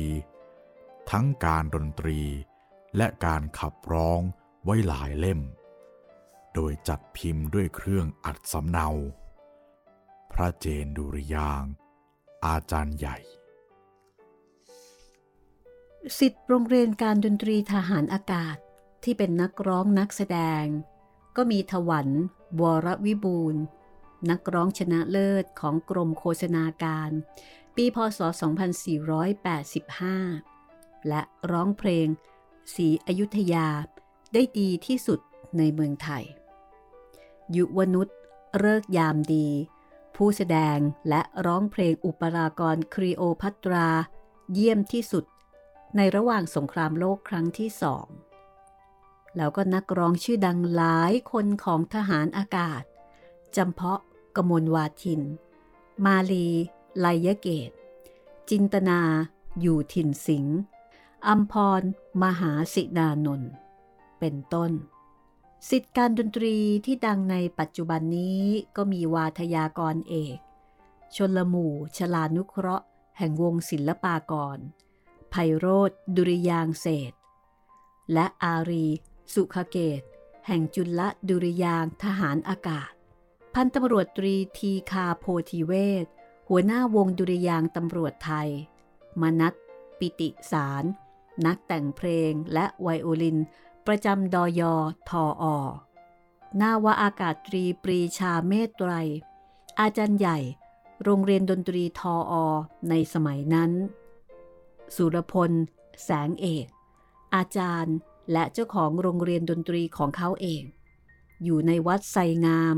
[1.11, 2.19] ทั้งการดนตรี
[2.97, 4.19] และการขับร้อง
[4.63, 5.41] ไว้หลายเล่ม
[6.53, 8.87] โดยจัดพิมพ์ด้วยเครื่องอัดสำเนา
[10.31, 11.63] พระเจนดุริยาง
[12.45, 13.17] อาจารย์ใหญ่
[16.19, 18.57] สิทธิ์โรงเรียนการดนตรีทหารอากาศ
[19.03, 20.65] ที่เป็นนักร้องนักแสดง
[21.35, 22.09] ก็มีถวัน
[22.61, 23.55] วรวิบูล
[24.29, 27.09] นักร้องชนะเลิศของกรมโฆษณาการ
[27.75, 28.19] ปีพศ
[30.23, 32.07] 2485 และร้องเพลง
[32.75, 33.67] สีอยุธยา
[34.33, 35.19] ได้ดีที่สุด
[35.57, 36.23] ในเมืองไทย
[37.55, 38.17] ยุวนุษย์
[38.59, 39.47] เลิกยามดี
[40.15, 40.77] ผู้แสดง
[41.09, 43.87] และร้องเพลงอุปรากรครีโอพัตรา
[44.53, 45.25] เยี่ยมที่สุด
[45.95, 48.07] ในระหว่างสงครามโลกครั้งที่สอง
[49.37, 52.83] แล้วก็นักร้องชื่อดังหลายคนของทหารอากาศ
[53.55, 53.99] จำเพาะ
[54.35, 55.21] กมลวาทิน
[56.05, 56.49] มาลี
[56.99, 57.71] ไลยเกต
[58.49, 58.99] จินตนา
[59.61, 60.45] อยู่ถิ่นสิง
[61.27, 61.83] อัมพร
[62.21, 63.51] มหาสิดานนท์
[64.19, 64.71] เป็นต้น
[65.69, 68.41] สิทธิการดนตรีที่ดังในปัจจุบันนี้
[68.75, 70.37] ก็มีวาทยากรเอก
[71.15, 72.85] ชนละหมู่ ชลานุเคราะห์
[73.17, 74.57] แห่งวงศิลปากร
[75.29, 77.13] ไพโรธดุริยางเศษ
[78.13, 78.87] และอารี
[79.33, 80.01] สุขเกต
[80.47, 82.91] แห่งจุลดุริยางทหารอากาศ
[83.53, 86.05] พันตำรวจตรีทีคาโพธิเวศ
[86.49, 88.49] หัวหน้าวงดุริยางตำรวจไทย
[89.21, 89.53] มนัต
[89.99, 90.83] ปิติสาร
[91.45, 93.37] นักแต่งเพลงและไวโอลิน
[93.87, 94.73] ประจำดอยอ
[95.09, 95.45] ทออ
[96.61, 98.91] นาวาอากาศตรีปรีชาเมตไตร
[99.79, 100.37] อาจารย์ใหญ่
[101.03, 102.33] โรงเรียนดนตรีทออ
[102.89, 103.71] ในสมัยนั้น
[104.95, 105.51] สุรพล
[106.03, 106.67] แสงเอก
[107.35, 107.95] อาจารย์
[108.31, 110.63] และเจ้าของโรงเรียนดนตรีของเขาเอง
[111.43, 112.75] อยู่ในวัดไซงาม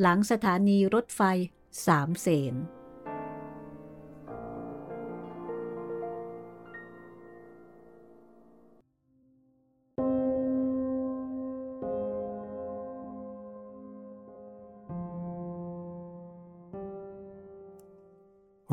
[0.00, 1.20] หลังสถานีรถไฟ
[1.86, 2.54] สามเสน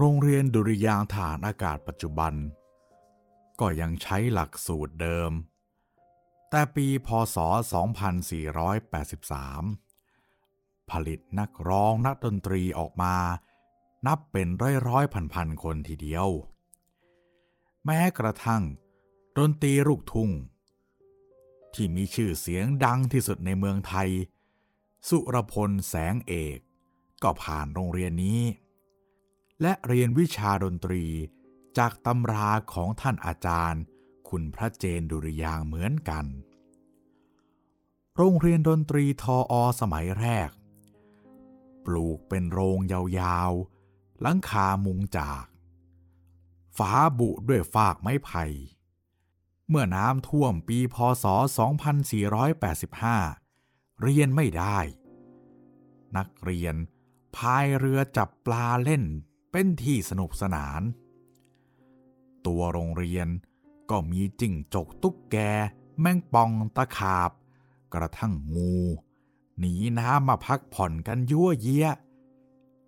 [0.05, 2.33] โรงเรียนดุริยางฐานอากาศปัจจุบัน
[3.59, 5.31] ก็ยังใช้หลักสูตรเดิม
[6.49, 7.37] แต่ปีพศ
[8.53, 13.15] 2483 ผลิตนักร้องนักดนตรีออกมา
[14.07, 16.27] นับเป็นร้อยร้อยพันพันคนทีเดียว
[17.85, 18.63] แม้กระทั่ง
[19.37, 20.29] ดนตรีลูกทุ่ง
[21.73, 24.09] ที่มีชื่อเสียงดังที่สุดในเมืองไทย
[25.07, 26.59] สุรพลแสงเอก
[27.23, 28.41] ก็ผ่านโรงเรียนนี้
[29.61, 31.05] และเรียนวิชาดนตรี
[31.77, 33.81] จากตำราของท่านอาจารย์
[34.29, 36.25] คุณพระเจนดุริยางเหมือนกัน
[38.15, 40.49] โรงเรียนดนตรีทออสมัยแรก
[41.85, 45.45] ปลูกเป็นโรงยาวๆ หลังคามุงจาก
[46.77, 48.43] ฝาบุด้วยฟากไม้ไผ่
[49.69, 51.25] เมื่อน้ำท่วมปีพศ
[52.83, 54.79] 2485 เรียนไม่ได้
[56.17, 56.75] นักเรียน
[57.35, 59.03] พายเรือจับปลาเล่น
[59.55, 60.81] เป็นที่สนุกสนาน
[62.45, 63.27] ตัวโรงเรียน
[63.89, 65.37] ก็มีจิ้งจกตุ๊กแก
[65.99, 67.31] แมงป่องตะขาบ
[67.93, 68.75] กระทั่งงู
[69.59, 71.87] หนีน้ำมาพักผ่อนกันยั่วเยี้ย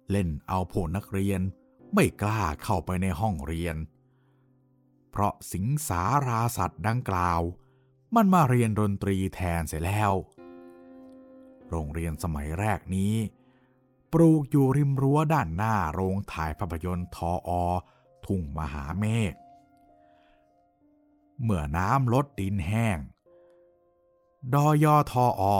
[0.10, 1.42] เล่นเอาผู้นักเรียน
[1.94, 3.76] ไม่กล้าเข้าไปในห้องเรียน
[5.12, 7.42] เพเพราะสิงสาราสัตว์ดังกล่าว
[8.16, 10.12] มันมาเรียนดนตรีแทนเสียแล้ว
[11.70, 13.14] โรงเรียนสมัยแรกนี้
[14.18, 17.52] ปลูกอยู่ริมรั้วด้านหน้าโรงถ่ายภาพยนตร์ทออ
[18.26, 19.34] ทุ่งมหาเมฆ
[21.42, 23.00] เมื่อน้ำลดดินแห้ง
[24.54, 25.58] ดอยอทออ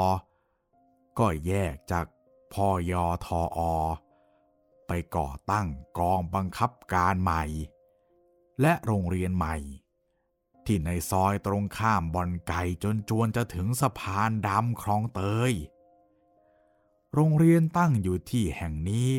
[1.20, 2.06] ก็แยกจาก
[2.54, 3.74] พอยอทออ
[4.88, 7.44] ไปก่อตั้งกองบังคับการใหม่
[8.62, 9.56] และโรงเรียนใหม่
[10.66, 15.54] ที่ในซอยตรงข้ามบอนไก่จนจวนจะถึงสะพานดำคลองเตย
[17.18, 19.10] โรงเรียนตั้งอยู่ที่แห่งนี้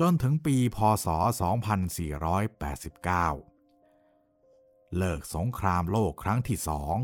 [0.00, 1.06] จนถึงปีพศ
[3.62, 6.96] 2489 เลิกสงครามโลกครั้งที่สอง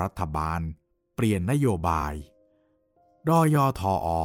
[0.00, 0.60] รัฐบาล
[1.14, 2.12] เปลี่ยนนโยบาย
[3.28, 4.22] ดอยอทออ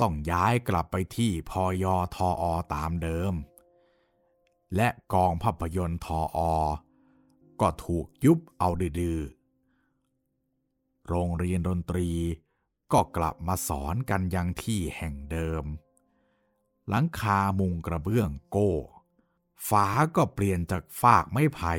[0.00, 3.34] ต้องย้ายกลับไปที่พอยอทออตามเดิม
[4.76, 6.40] และกองภาพยนตร์ทออ
[7.60, 9.20] ก็ถูกยุบเอาดื้อ
[11.08, 12.08] โรงเรียนดนตรี
[12.92, 15.64] ก็กลับมาสอนกันยังที่แห่งเดิม
[16.88, 18.72] หลังคามุงกระเบื้องโก้
[19.68, 21.74] ฝาก็เปลี่ยนจากฝากไม้ไผ่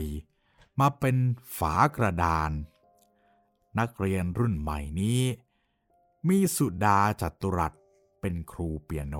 [0.79, 1.17] มาเป็น
[1.57, 2.51] ฝากระดาน
[3.79, 5.21] นักเรียนรุ่นใหม่นี้
[6.27, 7.73] มีสุดาจัตุรัส
[8.21, 9.15] เป็นครูเปียโน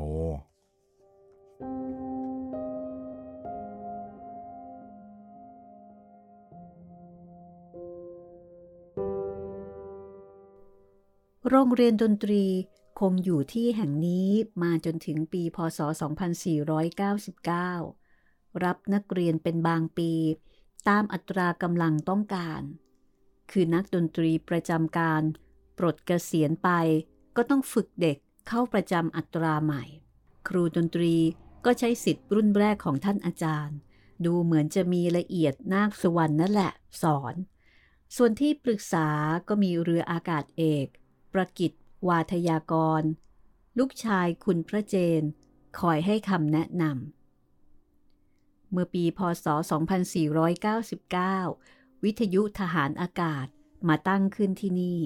[11.51, 12.43] โรงเรียนดนตรี
[12.99, 14.29] คงอยู่ที่แห่งนี้
[14.63, 15.79] มาจนถึงปีพศ
[17.81, 20.12] 2499 รับนักเรียนเป็นบางปี
[20.89, 22.62] ตามอัตรากำลังต้องการ
[23.51, 25.23] คือนักดนตรีประจำการ
[25.77, 26.69] ปลดเกษียณไป
[27.36, 29.83] ก็ต้องฝึกเด็กเข้าประจำอัตราใหม่
[30.47, 31.15] ครูดนตรี
[31.65, 33.77] ก็ใช้สิทธิ์รุ่นแรกของท่านอาจารย์
[34.25, 37.36] ดูเหมือนจะมีละเอียดนาคสุวรรณนั่นแหละ สอน
[38.15, 39.07] ส่วนที่ปรึกษา
[39.47, 40.88] ก็มีเรืออากาศเอก
[41.38, 41.73] ประกิต
[42.10, 43.04] วาทยากร
[43.78, 45.23] ลูกชายคุณพระเจน
[45.80, 49.45] คอยให้คำแนะนำ เมื่อปีพศ
[51.15, 53.47] 2499 วิทยุทหารอากาศ
[53.88, 55.02] มาตั้งขึ้นที่นี่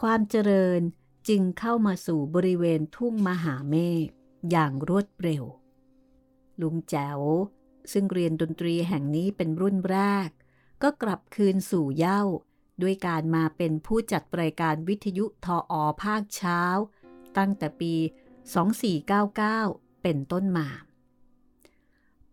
[0.00, 0.80] ความเจริญ
[1.28, 4.06] จึงเข้ามาสู่บริเวณทุ่งมหาเมฆ
[4.50, 5.44] อย่างรวดเร็ว
[6.60, 7.20] ลุงแจ๋ว
[7.92, 10.28] ซึ่งเรียนดนตรีแห่งนี้เป็นรุ่นแรก
[10.82, 12.22] ก็กลับคืนสู่เย้า
[12.82, 16.60] ด้วยการมาเป็นผู้จัดรายการวิทยุทออภาคเช้า
[17.38, 17.94] ตั้งแต่ปี
[19.18, 20.68] 2499 เป็นต้นมา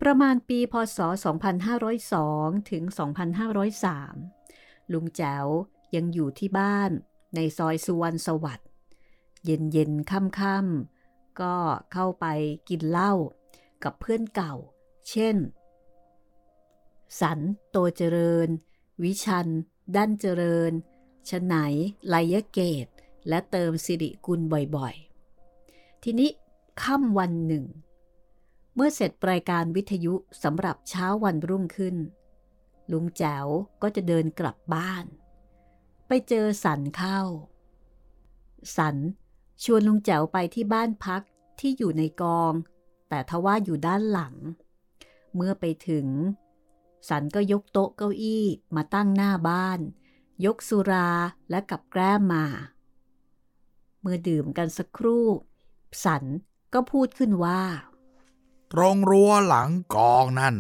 [0.01, 0.99] ประมาณปีพศ
[1.79, 2.83] 2502 ถึง
[4.07, 5.45] 2503 ลุงแจ๋ว
[5.95, 6.91] ยังอยู่ที่บ้าน
[7.35, 8.69] ในซอยสุวรรณสวัสดิ์
[9.45, 11.55] เย็นเย็นค่ำค่ำๆก็
[11.91, 12.25] เข้าไป
[12.69, 13.13] กินเหล้า
[13.83, 14.53] กับเพื่อนเก่า
[15.09, 15.35] เช่น
[17.19, 18.49] สัน โตเจริญ
[19.03, 19.47] วิชัน
[19.95, 20.71] ดั้นเจริญ
[21.29, 21.55] ชไหน
[22.07, 22.87] ไลยเกต
[23.29, 24.41] และเติมสิริกุล
[24.75, 26.29] บ่อยๆ ทีนี้
[26.81, 27.65] ค่ำวันหนึ่ง
[28.75, 30.13] เมื่อเสร็จรายการวิทยุ
[30.43, 31.95] สำหรับเช้าวันรุ่งขึ้น
[32.91, 33.47] ลุงแจ๋ว
[33.81, 35.05] ก็จะเดินกลับบ้าน
[36.07, 37.19] ไปเจอสันเข้า
[38.77, 38.95] สัน
[39.63, 41.21] ชวนลุงแจ๋วไปที่บ้านพัก
[41.59, 42.53] ที่อยู่ในกอง
[43.09, 44.35] แต่ทว่าอยู่ด้านหลัง
[45.35, 46.07] เมื่อไปถึง
[47.09, 49.79] สันก็ยกโต๊ะเก้าอี้มาตั้งหน้าบ้าน
[50.45, 51.09] ยกสุรา
[51.49, 52.45] และกับแกล้มมา
[54.01, 55.27] เมื่อดื่มกันสักครู่
[56.03, 56.23] สัน
[56.73, 57.63] ก็พูดขึ้นว่า
[58.71, 60.55] ตรงรั้วหลังกองนั่น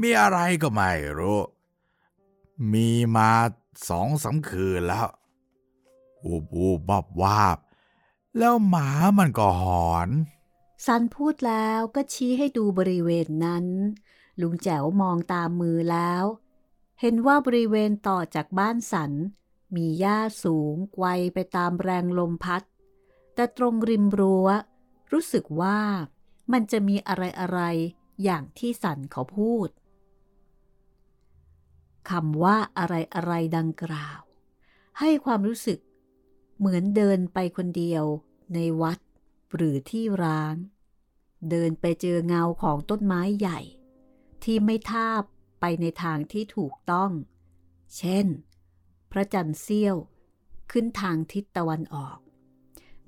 [0.00, 1.40] มีอะไรก็ไม่รู้
[2.72, 3.30] มีมา
[3.88, 5.08] สองสามคืนแล้ว
[6.22, 7.58] อูบอูบวับวาบ
[8.38, 10.08] แล้วหมามันก็หอน
[10.86, 13.66] สันพูดแล้วก็ชี้ให้ดูบริเวณนั้น
[14.40, 16.24] ลุงแจ๋วมองตามมือแล้ว
[17.00, 19.12] เห็นว่าบริเวณต่อจากบ้านสัน
[19.74, 22.62] มีหญ้าสูงไกวไปตามแรงลมพัด
[23.34, 24.48] แต่ตรงริมรั้ว
[25.12, 25.78] รู้สึกว่า
[26.52, 27.60] มันจะมีอะไรอะไร
[28.24, 29.68] อย่างที่สันเขาพูด
[32.10, 34.20] คำว่าอะไรอะไรดังกล่าว
[34.98, 35.78] ให้ความรู้สึก
[36.58, 38.04] เหมือนเดินไปคนเดียว
[38.54, 38.98] ในวัด
[39.54, 40.54] หรือที่ร้าง
[41.50, 43.60] เดินไปเจอเงาของต้นไม้ใหญ่
[44.46, 45.22] ที่ไม่ทาบ
[45.60, 47.10] ไปในทางที่ถูกต้อง
[47.96, 48.26] เช่น
[49.10, 49.96] พระจันทร์เสี้ยว
[50.70, 52.18] ขึ้นทางทิศตะวันออก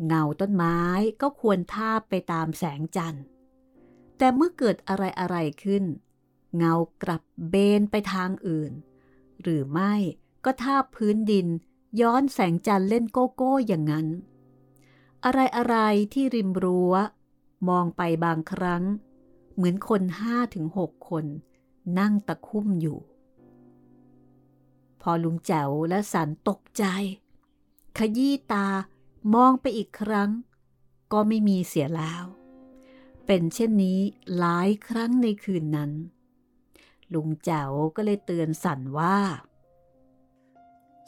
[0.07, 0.79] เงาต้นไม้
[1.23, 3.25] ก็ควรทาบไปตามแสงจันทร์
[4.19, 5.85] แต่เมื่อเกิดอะไรอะไรขึ้น
[6.57, 8.73] เงากลับเบนไปทางอื่น
[9.43, 9.95] หรือไม่
[10.45, 11.47] ก็ทาบพื้นดิน
[12.01, 14.07] ย้อนแสงจันทร์เล่นโกโก้อย่างนั้น
[15.25, 15.77] อะไรอะไร
[16.13, 16.95] ที่ริมรั้ว
[17.69, 18.85] มองไปบางครั้ง
[19.59, 21.25] เหมือนคนห้าถึงหกคน
[21.99, 22.99] นั่งตะคุ่มอยู่
[25.01, 26.85] พอลุงแจ๋วและสันตกใจ
[27.99, 28.67] ขยี้ตา
[29.35, 30.31] มองไปอีกครั้ง
[31.13, 32.25] ก็ไม่มีเสียแล้ว
[33.27, 34.01] เป็นเช่นนี้
[34.39, 35.93] หลายครั้งในคืนนั้น
[37.15, 39.19] ลุงแจ๋วก็เลยเตือนสันว่า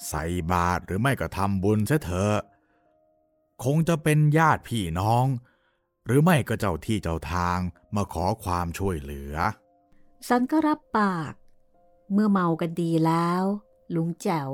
[0.08, 2.38] ใส่บาตรหรือไม่ก็ทำบุญซะเถอะ
[3.64, 5.26] คงจะเป็นญาติพี่น้อง
[6.12, 7.58] หรือไม่ก็เจ้าที่เจ้าทาง
[7.96, 9.34] มาขอความช่วยเหลือ
[10.28, 11.32] สันก็รับปาก
[12.12, 13.42] เมื่อเมากันดีแล้ว
[13.94, 14.50] ลุงแจ๋ว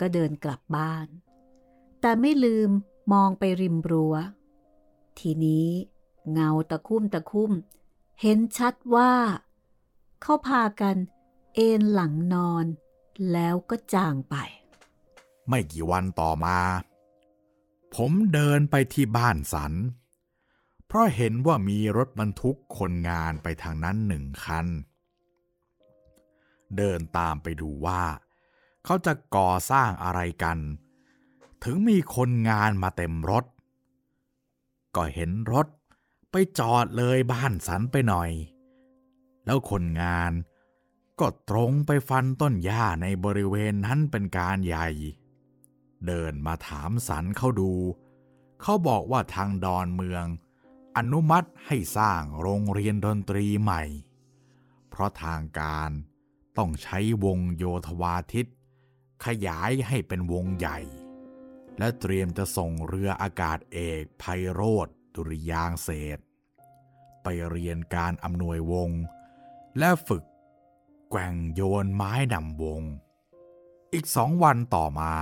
[0.00, 1.06] ก็เดินกลับบ้าน
[2.00, 2.70] แต่ไม่ลืม
[3.12, 4.14] มองไปริมรัว้ว
[5.18, 5.68] ทีนี้
[6.32, 7.52] เงาตะคุ่มตะคุ่ม
[8.20, 9.12] เห็นชัดว่า
[10.22, 10.96] เขาพากัน
[11.54, 12.64] เอนหลังนอน
[13.32, 14.36] แล้วก็จางไป
[15.48, 16.58] ไม่กี่วันต่อมา
[17.94, 19.74] ผมเดินไปที่บ้านสัน
[20.92, 24.66] เพราะเห็นว่ามีรถบรรทุกคนงานไปทางนั้นหนึ่งคัน
[26.76, 28.02] เดินตามไปดูว่า
[28.84, 30.58] เขาจะก่อสร้างอะไรกัน
[31.64, 33.44] ถึงมีคนงานมาเต็มรถ
[34.96, 35.66] ก็เห็นรถ
[36.30, 38.30] ไปจอดเลยบ้านสันไปหน่อย
[39.44, 40.32] แล้วคนงาน
[41.20, 44.88] ก็ตรงไปฟันต้นหญ้าในบริเวณนั้นเป็นการใหญ่
[46.06, 47.72] เดินมาถามสันเขาดู
[48.62, 50.26] เขาบอกว่าทางดอนเมือง
[50.96, 53.82] อนุมัติให้สร้างโรงเรียนดนตรีใหม่
[54.88, 55.90] เพราะทางการ
[56.58, 58.46] ต้องใช้วงโยธวาทิต
[59.24, 60.78] ขยายให้เป็นวงใหญ่
[61.78, 66.18] และเตรียมจะส่งเรืออากาศเอกไพโรธดุริยางเศษ
[67.22, 68.90] ไปเรียนการอำนวยวง
[69.78, 70.24] และฝึก
[71.10, 72.82] แกว่งโยนไม้นำวง
[73.92, 75.14] อีกสองวันต่อมา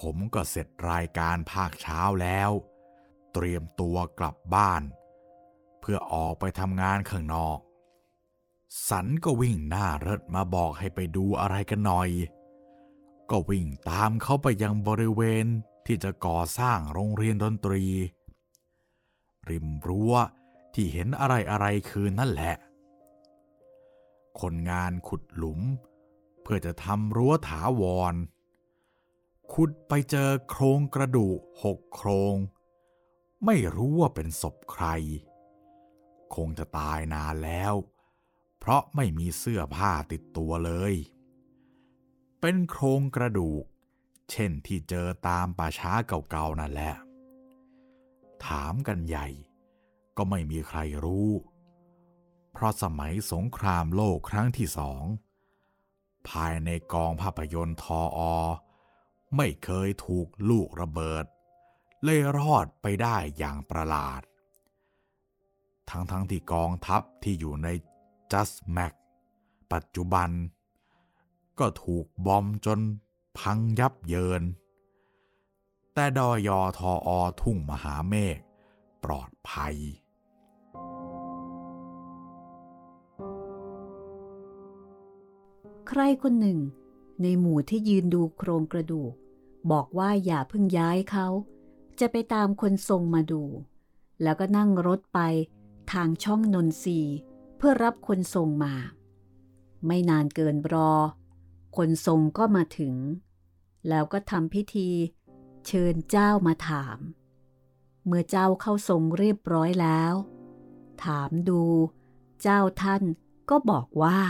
[0.00, 2.50] ผมก็เสร็จรายการภาคเช้าแล้ว
[3.32, 4.82] เตรียมตัวกลับบ้าน
[5.80, 7.58] เพื่อออกไปทำงานข้างนอก
[8.88, 12.10] สันก็วิ่งหน้ารถมาบอกให้ไปดูอะไรกันหน่อย
[13.30, 15.46] ก็วิ่งตามเขาไปยังบริเวณ
[15.86, 17.84] ที่จะก่อสร้างโรงเรียนดนตรี
[19.48, 20.14] ริมรั้ว
[20.74, 22.54] ที่เห็นอะไรอะไรคืนนั่นแหละ
[24.40, 25.60] คนงานขุดหลุม
[26.42, 28.14] เพื่อจะทำรั้วถาวร
[29.52, 32.34] ขุดไปเจอโครงกระดูกหกโครง
[33.46, 34.86] ไม่รู้ว่าเป็นศพใคร
[36.34, 37.74] คงจะตายนานแล้ว
[38.58, 40.94] เพราะไม่มีเสื้อผ้าติดตัวเลย
[42.40, 43.64] เป็นโครงกระดูก
[44.30, 45.92] เช่นที่เจอตามป่าช้า
[46.30, 46.94] เก่าๆนั่นแหละ
[48.44, 49.28] ถามกันใหญ่
[50.16, 51.30] ก็ไม่มีใครรู้
[52.52, 55.04] เพราะสมัยสงครามโลกครั้งที่สอง
[56.28, 58.36] ภายในกองภาพยนตร์ทออ
[59.36, 61.24] ไม่เคยถูกลูกระเบิด
[62.04, 64.22] เลยรอดไปได้อย่างประหลาด
[65.90, 67.68] ทั้งๆทที่กองทัพที่อยู่ใน
[68.32, 68.92] จัสแม็ก
[69.72, 70.30] ปัจจุบัน
[71.58, 72.80] ก็ถูกบอมจน
[73.38, 74.42] พังยับเยิน
[75.94, 78.38] แต่ดอยอทออทุ่งมหาเมฆ
[79.04, 79.76] ปลอดภัย
[85.88, 86.58] ใครคนหนึ่ง
[87.22, 89.12] ในหมู่ที่ยืนดูโครงกระดูก
[89.72, 91.28] บอกว่าอย่าเพิ่งย้ายเขา
[92.02, 93.42] จะไปตามคนทรงมาดู
[94.22, 95.20] แล้วก็นั่งรถไป
[95.92, 97.00] ทางช่องนนทรี
[97.56, 98.74] เพื่อรับคนทรงมา
[99.86, 100.92] ไม่นานเกินรอ
[101.76, 102.94] คนทรงก็มาถึง
[103.88, 104.90] แล้วก็ทำพิธี
[105.66, 106.98] เชิญเจ้ามาถาม
[108.06, 110.14] เมื่อเจ้าเข้าทรงเรียบร้อยแล้ว
[111.04, 111.62] ถามดู
[112.42, 113.02] เจ้าท่าน
[113.50, 114.20] ก็บอกว่า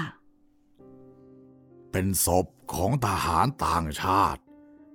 [1.90, 4.40] เป็นศพของทหารต่างชาติ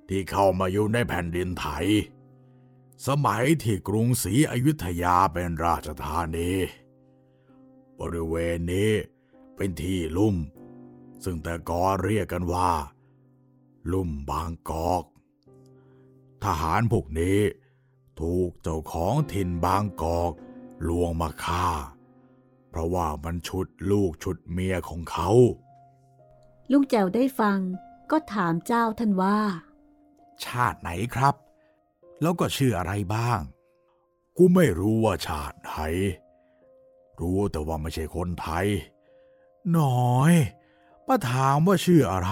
[0.10, 1.88] ที่เข้ามาอยู่ในแผ่นดินไทย
[3.06, 6.52] สมัยที่กรุงศรีอยุธยาเป็นราชธานี
[8.00, 8.92] บริเวณนี้
[9.56, 10.36] เป็นที่ลุ่ม
[11.24, 12.72] ซึ่งแต่ก่อนเรียกกันว่า
[13.92, 15.04] ลุ่มบางกอก
[16.44, 17.40] ทหารพวกนี้
[18.20, 20.32] ถูกเจ้าของถิ่นบางกอก
[20.88, 21.68] ลวงมาฆ่า
[22.70, 25.30] เพราะว่ามันฉุดลูกฉุดเมียของเขา
[26.72, 27.60] ลุงแจวได้ฟัง
[28.12, 29.40] ก็ถามเจ้าท่านว่า
[30.44, 31.36] ชาติไหนครับ
[32.22, 33.42] แล้วก็ชื่ออะไรบ้าง
[34.38, 35.74] กูไม่รู้ว่าชาติไหน
[37.20, 38.68] รู้แต่ว่าไม่ใช่คนไทย
[39.78, 40.34] น้อย
[41.08, 42.30] มาถามว่าชื่ออะไร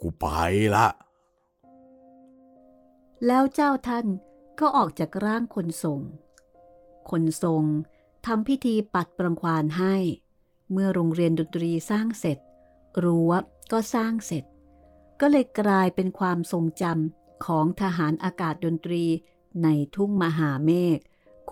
[0.00, 0.26] กูไป
[0.74, 0.86] ละ
[3.26, 4.06] แล้วเจ้าท่าน
[4.60, 6.00] ก็ออกจากร่างคนทรง
[7.10, 7.62] คนทรง
[8.26, 9.96] ทำพิธีปัดปรังควานให้
[10.72, 12.38] เมื่อโรงเรียนดนตรีสร้างเสร็จ
[13.04, 13.32] รั้ว
[13.72, 14.44] ก็สร้างเสร็จ
[15.20, 19.04] ก็เลยกลายเป็นความทรงจำ ของทหารอากาศดนตรี
[19.62, 20.98] ในทุ่งมหาเมฆ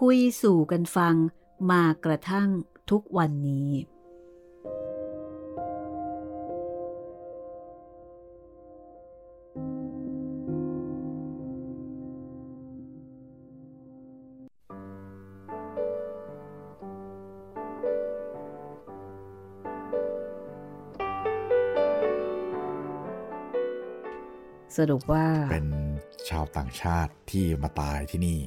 [0.01, 1.15] คุยสู่กันฟัง
[1.71, 2.49] มากระทั่ง
[2.91, 3.71] ทุกวันนี้
[24.77, 25.78] สรุปว่าเป็น
[26.31, 28.41] ชาวต่างชาติที่มาตายที่นี่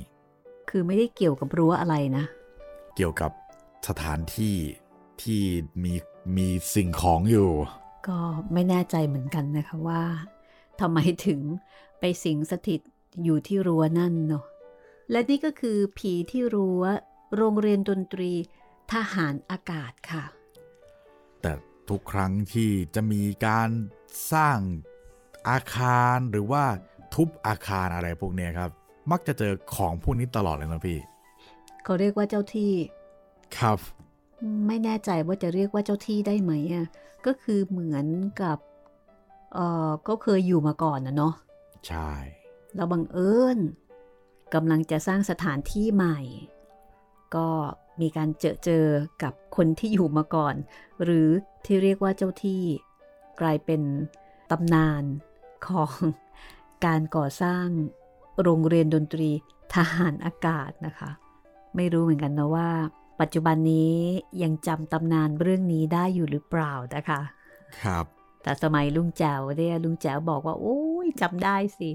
[0.69, 2.25] คือไม่ได้เกี่ยวกับรั้วอะไรนะ
[2.95, 3.31] เกี่ยวกับ
[3.87, 4.55] สถานที่
[5.21, 5.41] ที่
[5.83, 5.93] มี
[6.37, 7.51] มีสิ่งของอยู่
[8.07, 8.19] ก็
[8.53, 10.03] ไม่แน่ใจเหมือนกันนะคะว่า
[10.79, 11.39] ทำไมถึง
[11.99, 12.81] ไปสิงสถิต
[13.23, 14.45] อยู่ที่รั้วนั่นเนาะ
[15.11, 16.83] และนี่ก็คือผีที่รั้ว
[17.35, 18.31] โรงเรียนดนตรี
[18.91, 20.23] ทหารอากาศค่ะ
[21.41, 21.51] แต่
[21.89, 23.69] ทุกครั้งที่จะมีการ
[24.33, 24.59] สร้าง
[25.49, 26.65] อาคารหรือว่า
[27.13, 28.69] ทุบอาคารอะไรพวกเนี้ยครับ
[29.11, 30.99] มักจะเจอของพวกนี้ตลอดเลยนะพี่
[31.83, 32.71] เขาเรียกว่าเจ้าที่
[33.57, 33.79] ครับ
[34.67, 36.87] ไม่แน่ใจว่าจะเรียกว่าเจ้าที่ได้ไหมอะ
[37.25, 38.05] ก็คือเหมือน
[38.41, 38.57] กับ
[39.53, 39.59] เอ
[39.89, 41.33] อก็เคยอยู่มาก่อนนะเนาะ
[41.87, 42.11] ใช่
[42.75, 43.57] แล้วบังเอิญ
[44.53, 46.19] กำลังจะสร้างสถานที่ใหม่
[47.35, 47.47] ก็
[48.01, 48.85] มีการเจอเจอ
[49.23, 50.55] กับคนที่อยู่มาก่อน
[51.03, 51.29] หรือ
[51.65, 52.63] ที่เรียกว่าเจ้าที่
[53.41, 53.81] กลายเป็น
[54.51, 55.03] ตำนาน
[55.67, 55.91] ของ
[56.85, 57.65] การก่อสร้าง
[58.41, 59.29] โรงเรียนดนตรี
[59.73, 61.09] ทหารอากาศนะคะ
[61.75, 62.69] ไม่รู้เหมือนกันนะว่า
[63.21, 63.95] ปัจจุบันนี้
[64.43, 67.21] ยังจำตำนานเรื่องนี้ได้อยู่หรือเปล่านะคะ
[67.83, 68.05] ครับ
[68.43, 71.91] แต่สมัยลุงแจ๋วเนี่ยลุงแจ๋วบอกว่า โอ้ยจำได้สิ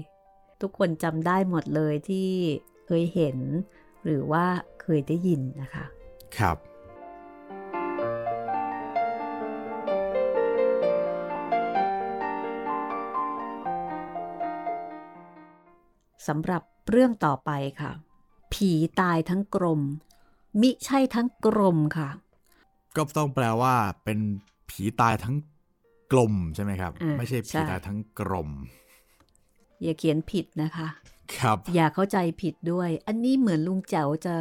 [0.61, 2.29] ทุกคนจำได้หมดเลยที่
[2.87, 3.37] เคยเห็น
[4.05, 4.45] หรือว่า
[4.81, 5.85] เคยได้ยินนะคะ
[6.37, 6.57] ครับ
[16.27, 17.51] สำหรับเรื่องต่อไป
[17.81, 17.91] ค่ะ
[18.53, 19.81] ผีตายทั้งกรม
[20.61, 22.09] มิใช่ทั้งกรมค่ะ
[22.95, 24.19] ก็ต้องแปลว่า เป็น
[24.69, 25.35] ผีตายทั้ง
[26.11, 28.49] กลมใช่ไหมครับอ่าไม่ใช่ใช่ผีตายทั้งกลม
[29.83, 30.87] อย่าเขียนผิดนะคะ
[31.37, 34.35] ครับ อย่าเข้าใจผิดด้วย อันนี้เหมือนลุงแจ๋วจะ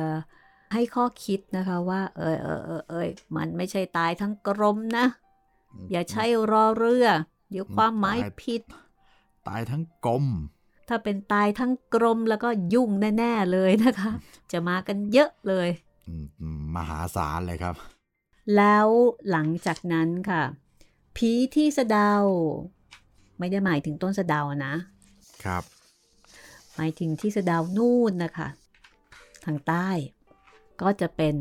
[0.73, 5.07] ให้ข้อคิดนะคะว่า เอยเอยเอยเอยมันไม่ใช่ตายทั้งกรมนะ
[5.91, 7.07] อย่าใช้รอเรือ
[7.51, 8.63] เดี๋ยวความหมายผิด
[9.49, 10.25] ตายทั้งกลม
[10.89, 14.11] ถ้าเป็นตายทั้งกรมแล้วก็ยุ่งแน่ ๆ เลยนะคะ
[14.53, 15.69] จะมากันเยอะเลย
[16.09, 16.27] อืม
[16.77, 17.75] มหาศาลเลยครับ
[18.57, 18.89] แล้ว
[19.31, 20.43] หลังจากนั้นค่ะ
[21.17, 22.13] ผีที่สะเดา
[23.39, 24.75] ไม่ได้หมายถึงต้นสะเดานะ
[25.45, 25.63] ครับ
[26.77, 28.49] หมายถึงที่สะเดานู่นนะคะ
[29.45, 29.89] ทางใต้
[30.81, 31.37] ก็จะเป็น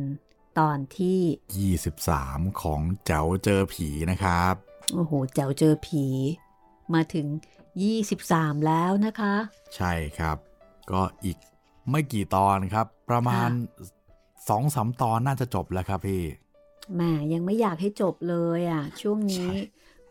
[0.60, 4.54] ตอนที่ 23 ของเจ๋วเจอผีนะครับ
[4.94, 6.06] โอ้โหแจ๋วเจอผี
[6.94, 7.26] มาถึง
[7.84, 9.34] 23 แล้วนะคะ
[9.76, 10.38] ใช่ครับ
[10.92, 11.38] ก็อีก
[11.92, 13.50] ไม่กี่ตอนครับ ประมาณ
[14.50, 16.24] สองสามตอนน่าจะจบแล้วครับพี่
[16.94, 17.02] แหม
[17.34, 19.54] ยังไม่อยากให้จบเลยอะ ช่วงนี้ใช่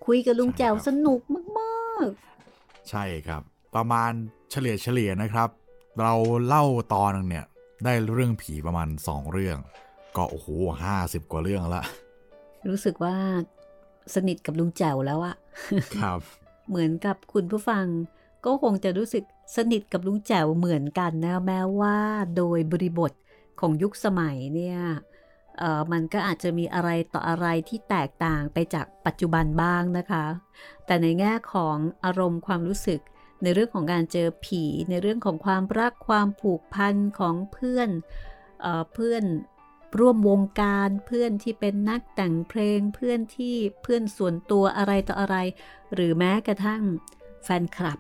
[0.07, 1.21] คุยกับลุงแจ๋วใช่ครับสนุก
[1.59, 2.09] มาก
[2.91, 3.43] ใช่ครับ
[3.75, 4.11] ประมาณ
[4.51, 5.49] เฉลี่ยเฉลี่ยนะครับ
[6.01, 6.15] เรา
[6.47, 7.45] เล่าตอนหนึงเนี่ย
[7.85, 9.59] ได้เรื่องผีประมาณ2เรื่อง
[10.17, 10.49] ก็โอ้โห
[10.83, 13.15] ห้าสิบกว่าเรื่องละๆรู้สึกว่า
[14.15, 15.35] สนิทกับลุงแจ๋วแล้วอะ
[15.99, 16.21] ครับ
[16.69, 17.87] เหมือนกับคุณผู้ฟัง
[18.45, 19.25] ก็คงจะรู้สึก
[19.57, 21.97] สนิทกับลุงแจ๋วเหมือนกันนะแม้ว่า
[22.37, 23.13] โดยบริบท
[23.61, 24.79] ของยุคสมัยเนี่ย
[25.93, 30.25] มันก็อาจจะมีอะไรต่ออะไรที่แตกต่างไปจากปัจจุบันบ้างนะคะ
[30.87, 33.01] แต่ในแง่ของอารมณ์ความรู้สึก
[33.43, 37.89] ในเรื่องของการเจอผี ในเรื่องของความรักความผูกพันของเพื่อน
[38.61, 39.23] เอเพื่อน
[39.99, 45.37] ร่วมวงการเพื่อนที่เป็นนักแต่งเพลงเพื่อนที่เพื่อนส่วนตัวอะไรต่ออะไร
[45.95, 46.83] หรือแม้กระทั่ง
[47.45, 47.99] แฟนคลับ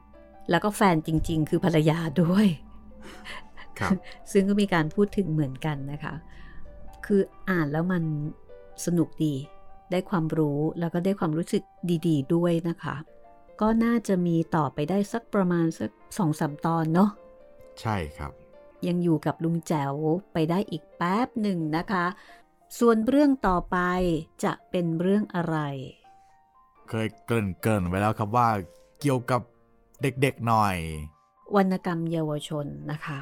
[0.51, 2.47] แล้วก็แฟนจริง ๆ คือภรรยาด้วย
[3.79, 3.97] ครับ
[4.33, 6.15] ซึ่งก็มีการพูดถึงเหมือนกันนะคะ
[7.07, 7.21] คือ
[7.51, 8.03] อ่านแล้วมัน
[8.87, 9.35] สนุกดี
[9.91, 11.63] ได้ความรู้แล้วก็ได้ความรู้สึก
[12.07, 12.95] ดี ๆ ด้วยนะคะ
[13.61, 17.11] ก็น่าจะมีต่อไปได้สักประมาณสักสองสามตอนเนาะ
[17.81, 18.33] ใช่ครับ
[18.89, 19.95] ยังอยู่กับลุงแจ๋ว
[20.33, 22.07] ไปได้อีกแป๊บหนึ่งนะคะ
[22.79, 23.79] ส่วนเรื่องต่อไป
[24.45, 25.57] จะเป็นเรื่องอะไร
[26.89, 28.49] เคยเกริ่นเกรินๆไว้แล้วครับว่า
[29.01, 29.41] เกี่ยวกับ
[30.03, 30.77] เด็กๆหน่อย
[31.57, 33.19] วรรณกรรมเยาวชนนะคะ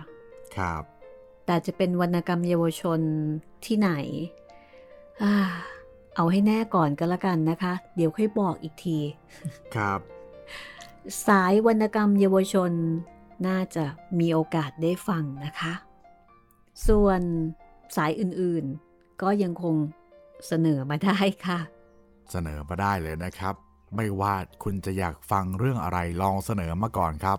[0.56, 0.82] ครับ
[1.46, 3.00] แต่จะเป็นวรรณกรรมเยาวชน
[3.64, 3.90] ที่ไหน
[5.22, 5.34] อ่า
[6.16, 8.98] เอาให้แน่ก่อนก็แล้วกันนะคะ เดี๋ยวค่อยบอกอีกที
[9.76, 10.00] ครับ
[11.26, 12.72] สายวรรณกรรมเยาวชน
[13.46, 13.84] น่าจะ
[14.18, 15.72] มีโอกาสได้ฟังนะคะ
[16.88, 17.20] ส่วน
[17.96, 19.74] สายอื่นๆ ก็ยังคง
[20.46, 21.60] เสนอมาได้ค่ะ
[22.30, 23.54] เสนอมาได้เลยนะครับ
[23.96, 27.38] ไม่ว่าคุณจะอยากฟังเรื่องอะไรลองเสนอมาก่อนครับ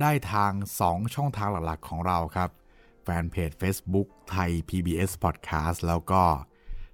[0.00, 0.52] ได้ทาง
[0.82, 2.50] 2 ช่องทางหลักๆของเราครับ
[3.04, 6.22] แฟนเพจ Facebook ไทย PBS Podcast แล้วก็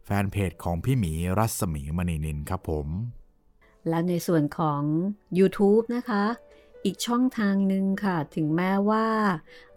[0.05, 2.87] แฟนเพจของพี่หมีรัศมีมณีนินครับผม
[3.89, 4.83] แล้วในส่วนของ
[5.39, 6.25] YouTube นะคะ
[6.85, 9.07] อีกช่องทางหนึ่งค่ะ ถึงแม้ว่า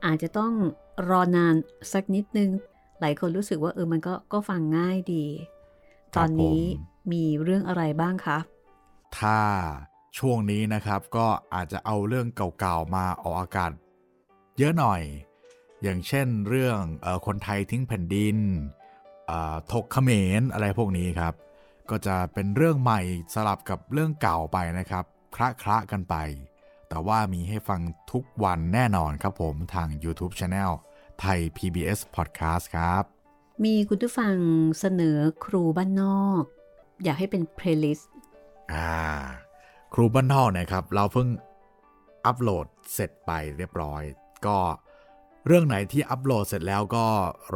[0.05, 0.53] อาจจะต้อง
[1.09, 1.55] รอนาน
[1.93, 2.49] สักนิดนึง
[2.99, 5.25] หลายคนรู้สึกว่าเออมันก็ก็ฟังง่ายดี
[6.15, 8.37] ตอนนี้มมีเรื่องอะไรบ้างคะ
[9.19, 9.39] ถ้า
[10.17, 12.27] ช่วงนี้นะครับก็อาจจะเอาเรื่อง
[12.59, 13.71] เก่าๆมาออกอากาศ
[14.57, 15.01] เยอะหน่อย
[15.83, 18.37] อย่างเช่นเรื่องออคนไทยทิ้งแผ่นดิน
[19.27, 21.33] เอ่อถกเขมรอะไรพวกนี้ครับ
[21.89, 23.01] ก็จะเป็นเรื่องใหม่
[23.33, 26.15] สลับกับเรื่องเก่าไปนะครับคละคละกันไป
[26.89, 27.81] แต่ว่ามีให้ฟัง
[28.11, 30.71] ทุกวันแน่นอนครับผมทาง YouTube Channel
[31.19, 33.03] ไทย PBS Podcast ครับ
[33.63, 34.35] มีคุณผู้ฟัง
[34.79, 36.43] เสนอครูบ้านนอก
[37.03, 38.11] อยากให้เป็นเพลย์ลิสต์
[38.73, 38.91] อ่า
[39.93, 41.27] ครูบ้านนอกนะครับ เราเพิ่ง
[42.25, 44.03] อัปโหลดเสร็จไปเรียบร้อย
[44.45, 44.57] ก็
[45.47, 47.05] เรื่องไหนที่อัปโหลดเสร็จแล้วก็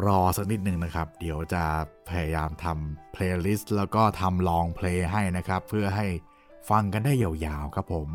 [0.05, 1.63] รอสักนิดหนึ่งนะครับ เดี๋ยวจะ
[2.09, 6.07] พยายามทำเพลย์ลิสต์แล้วก็ทำลองเพลงให้นะครับ เพื่อให้
[6.69, 8.09] ฟังกันได้ยาวๆครับผม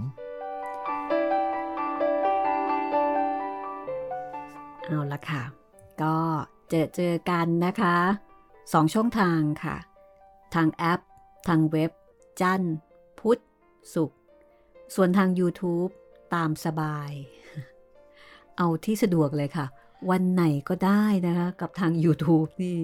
[4.86, 5.42] เอาละค่ะ
[6.02, 6.16] ก็
[6.70, 7.96] เจอเจอกันนะคะ
[8.72, 9.76] สองช่องทางค่ะ
[10.54, 11.00] ทางแอป
[11.48, 11.90] ทางเว็บ
[12.40, 12.76] จันทร์
[13.20, 13.38] พุธ
[13.94, 14.18] ศุกร์
[14.94, 15.90] ส่วนทาง YouTube
[16.34, 17.10] ตามสบาย
[18.58, 19.66] เอาที่สะดวกเลยค่ะ
[20.10, 22.78] วันไหนก็ได้นะคะ กับทาง YouTube นี่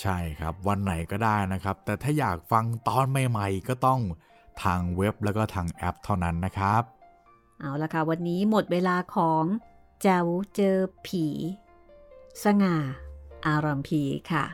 [0.00, 4.00] ใช่ครับวันไหนก็ได้นะครับ แต่ถ้าอยากฟังตอนใหม่ๆ ก็ต้อง
[4.62, 6.82] ทางเว็บแล้วก็ทางแอปเท่านั้นนะครับ
[7.60, 9.44] เอาละค่ะ วันนี้หมดเวลาของ
[10.06, 11.26] แจวเจอผี
[12.44, 12.76] สง่า
[13.46, 14.44] อารมพีค่ะ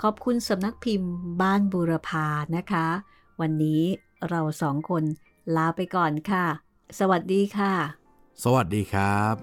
[0.00, 2.26] ขอบคุณสำนักพิมพ์บ้านบูรพา
[2.56, 2.86] นะคะ
[3.40, 3.82] วันนี้
[4.28, 5.04] เราสองคน
[5.56, 6.44] ลาไปก่อนค่ะ
[6.98, 7.72] สวัสดีค่ะ
[8.44, 9.34] สวัสดีครับ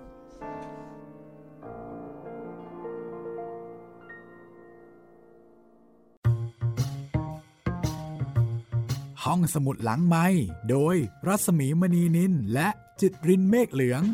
[9.23, 10.25] ห้องสมุดหลังไม้
[10.69, 10.95] โดย
[11.27, 12.67] รัสมีมณีนินและ
[13.01, 14.03] จิตรินเมฆเหลือง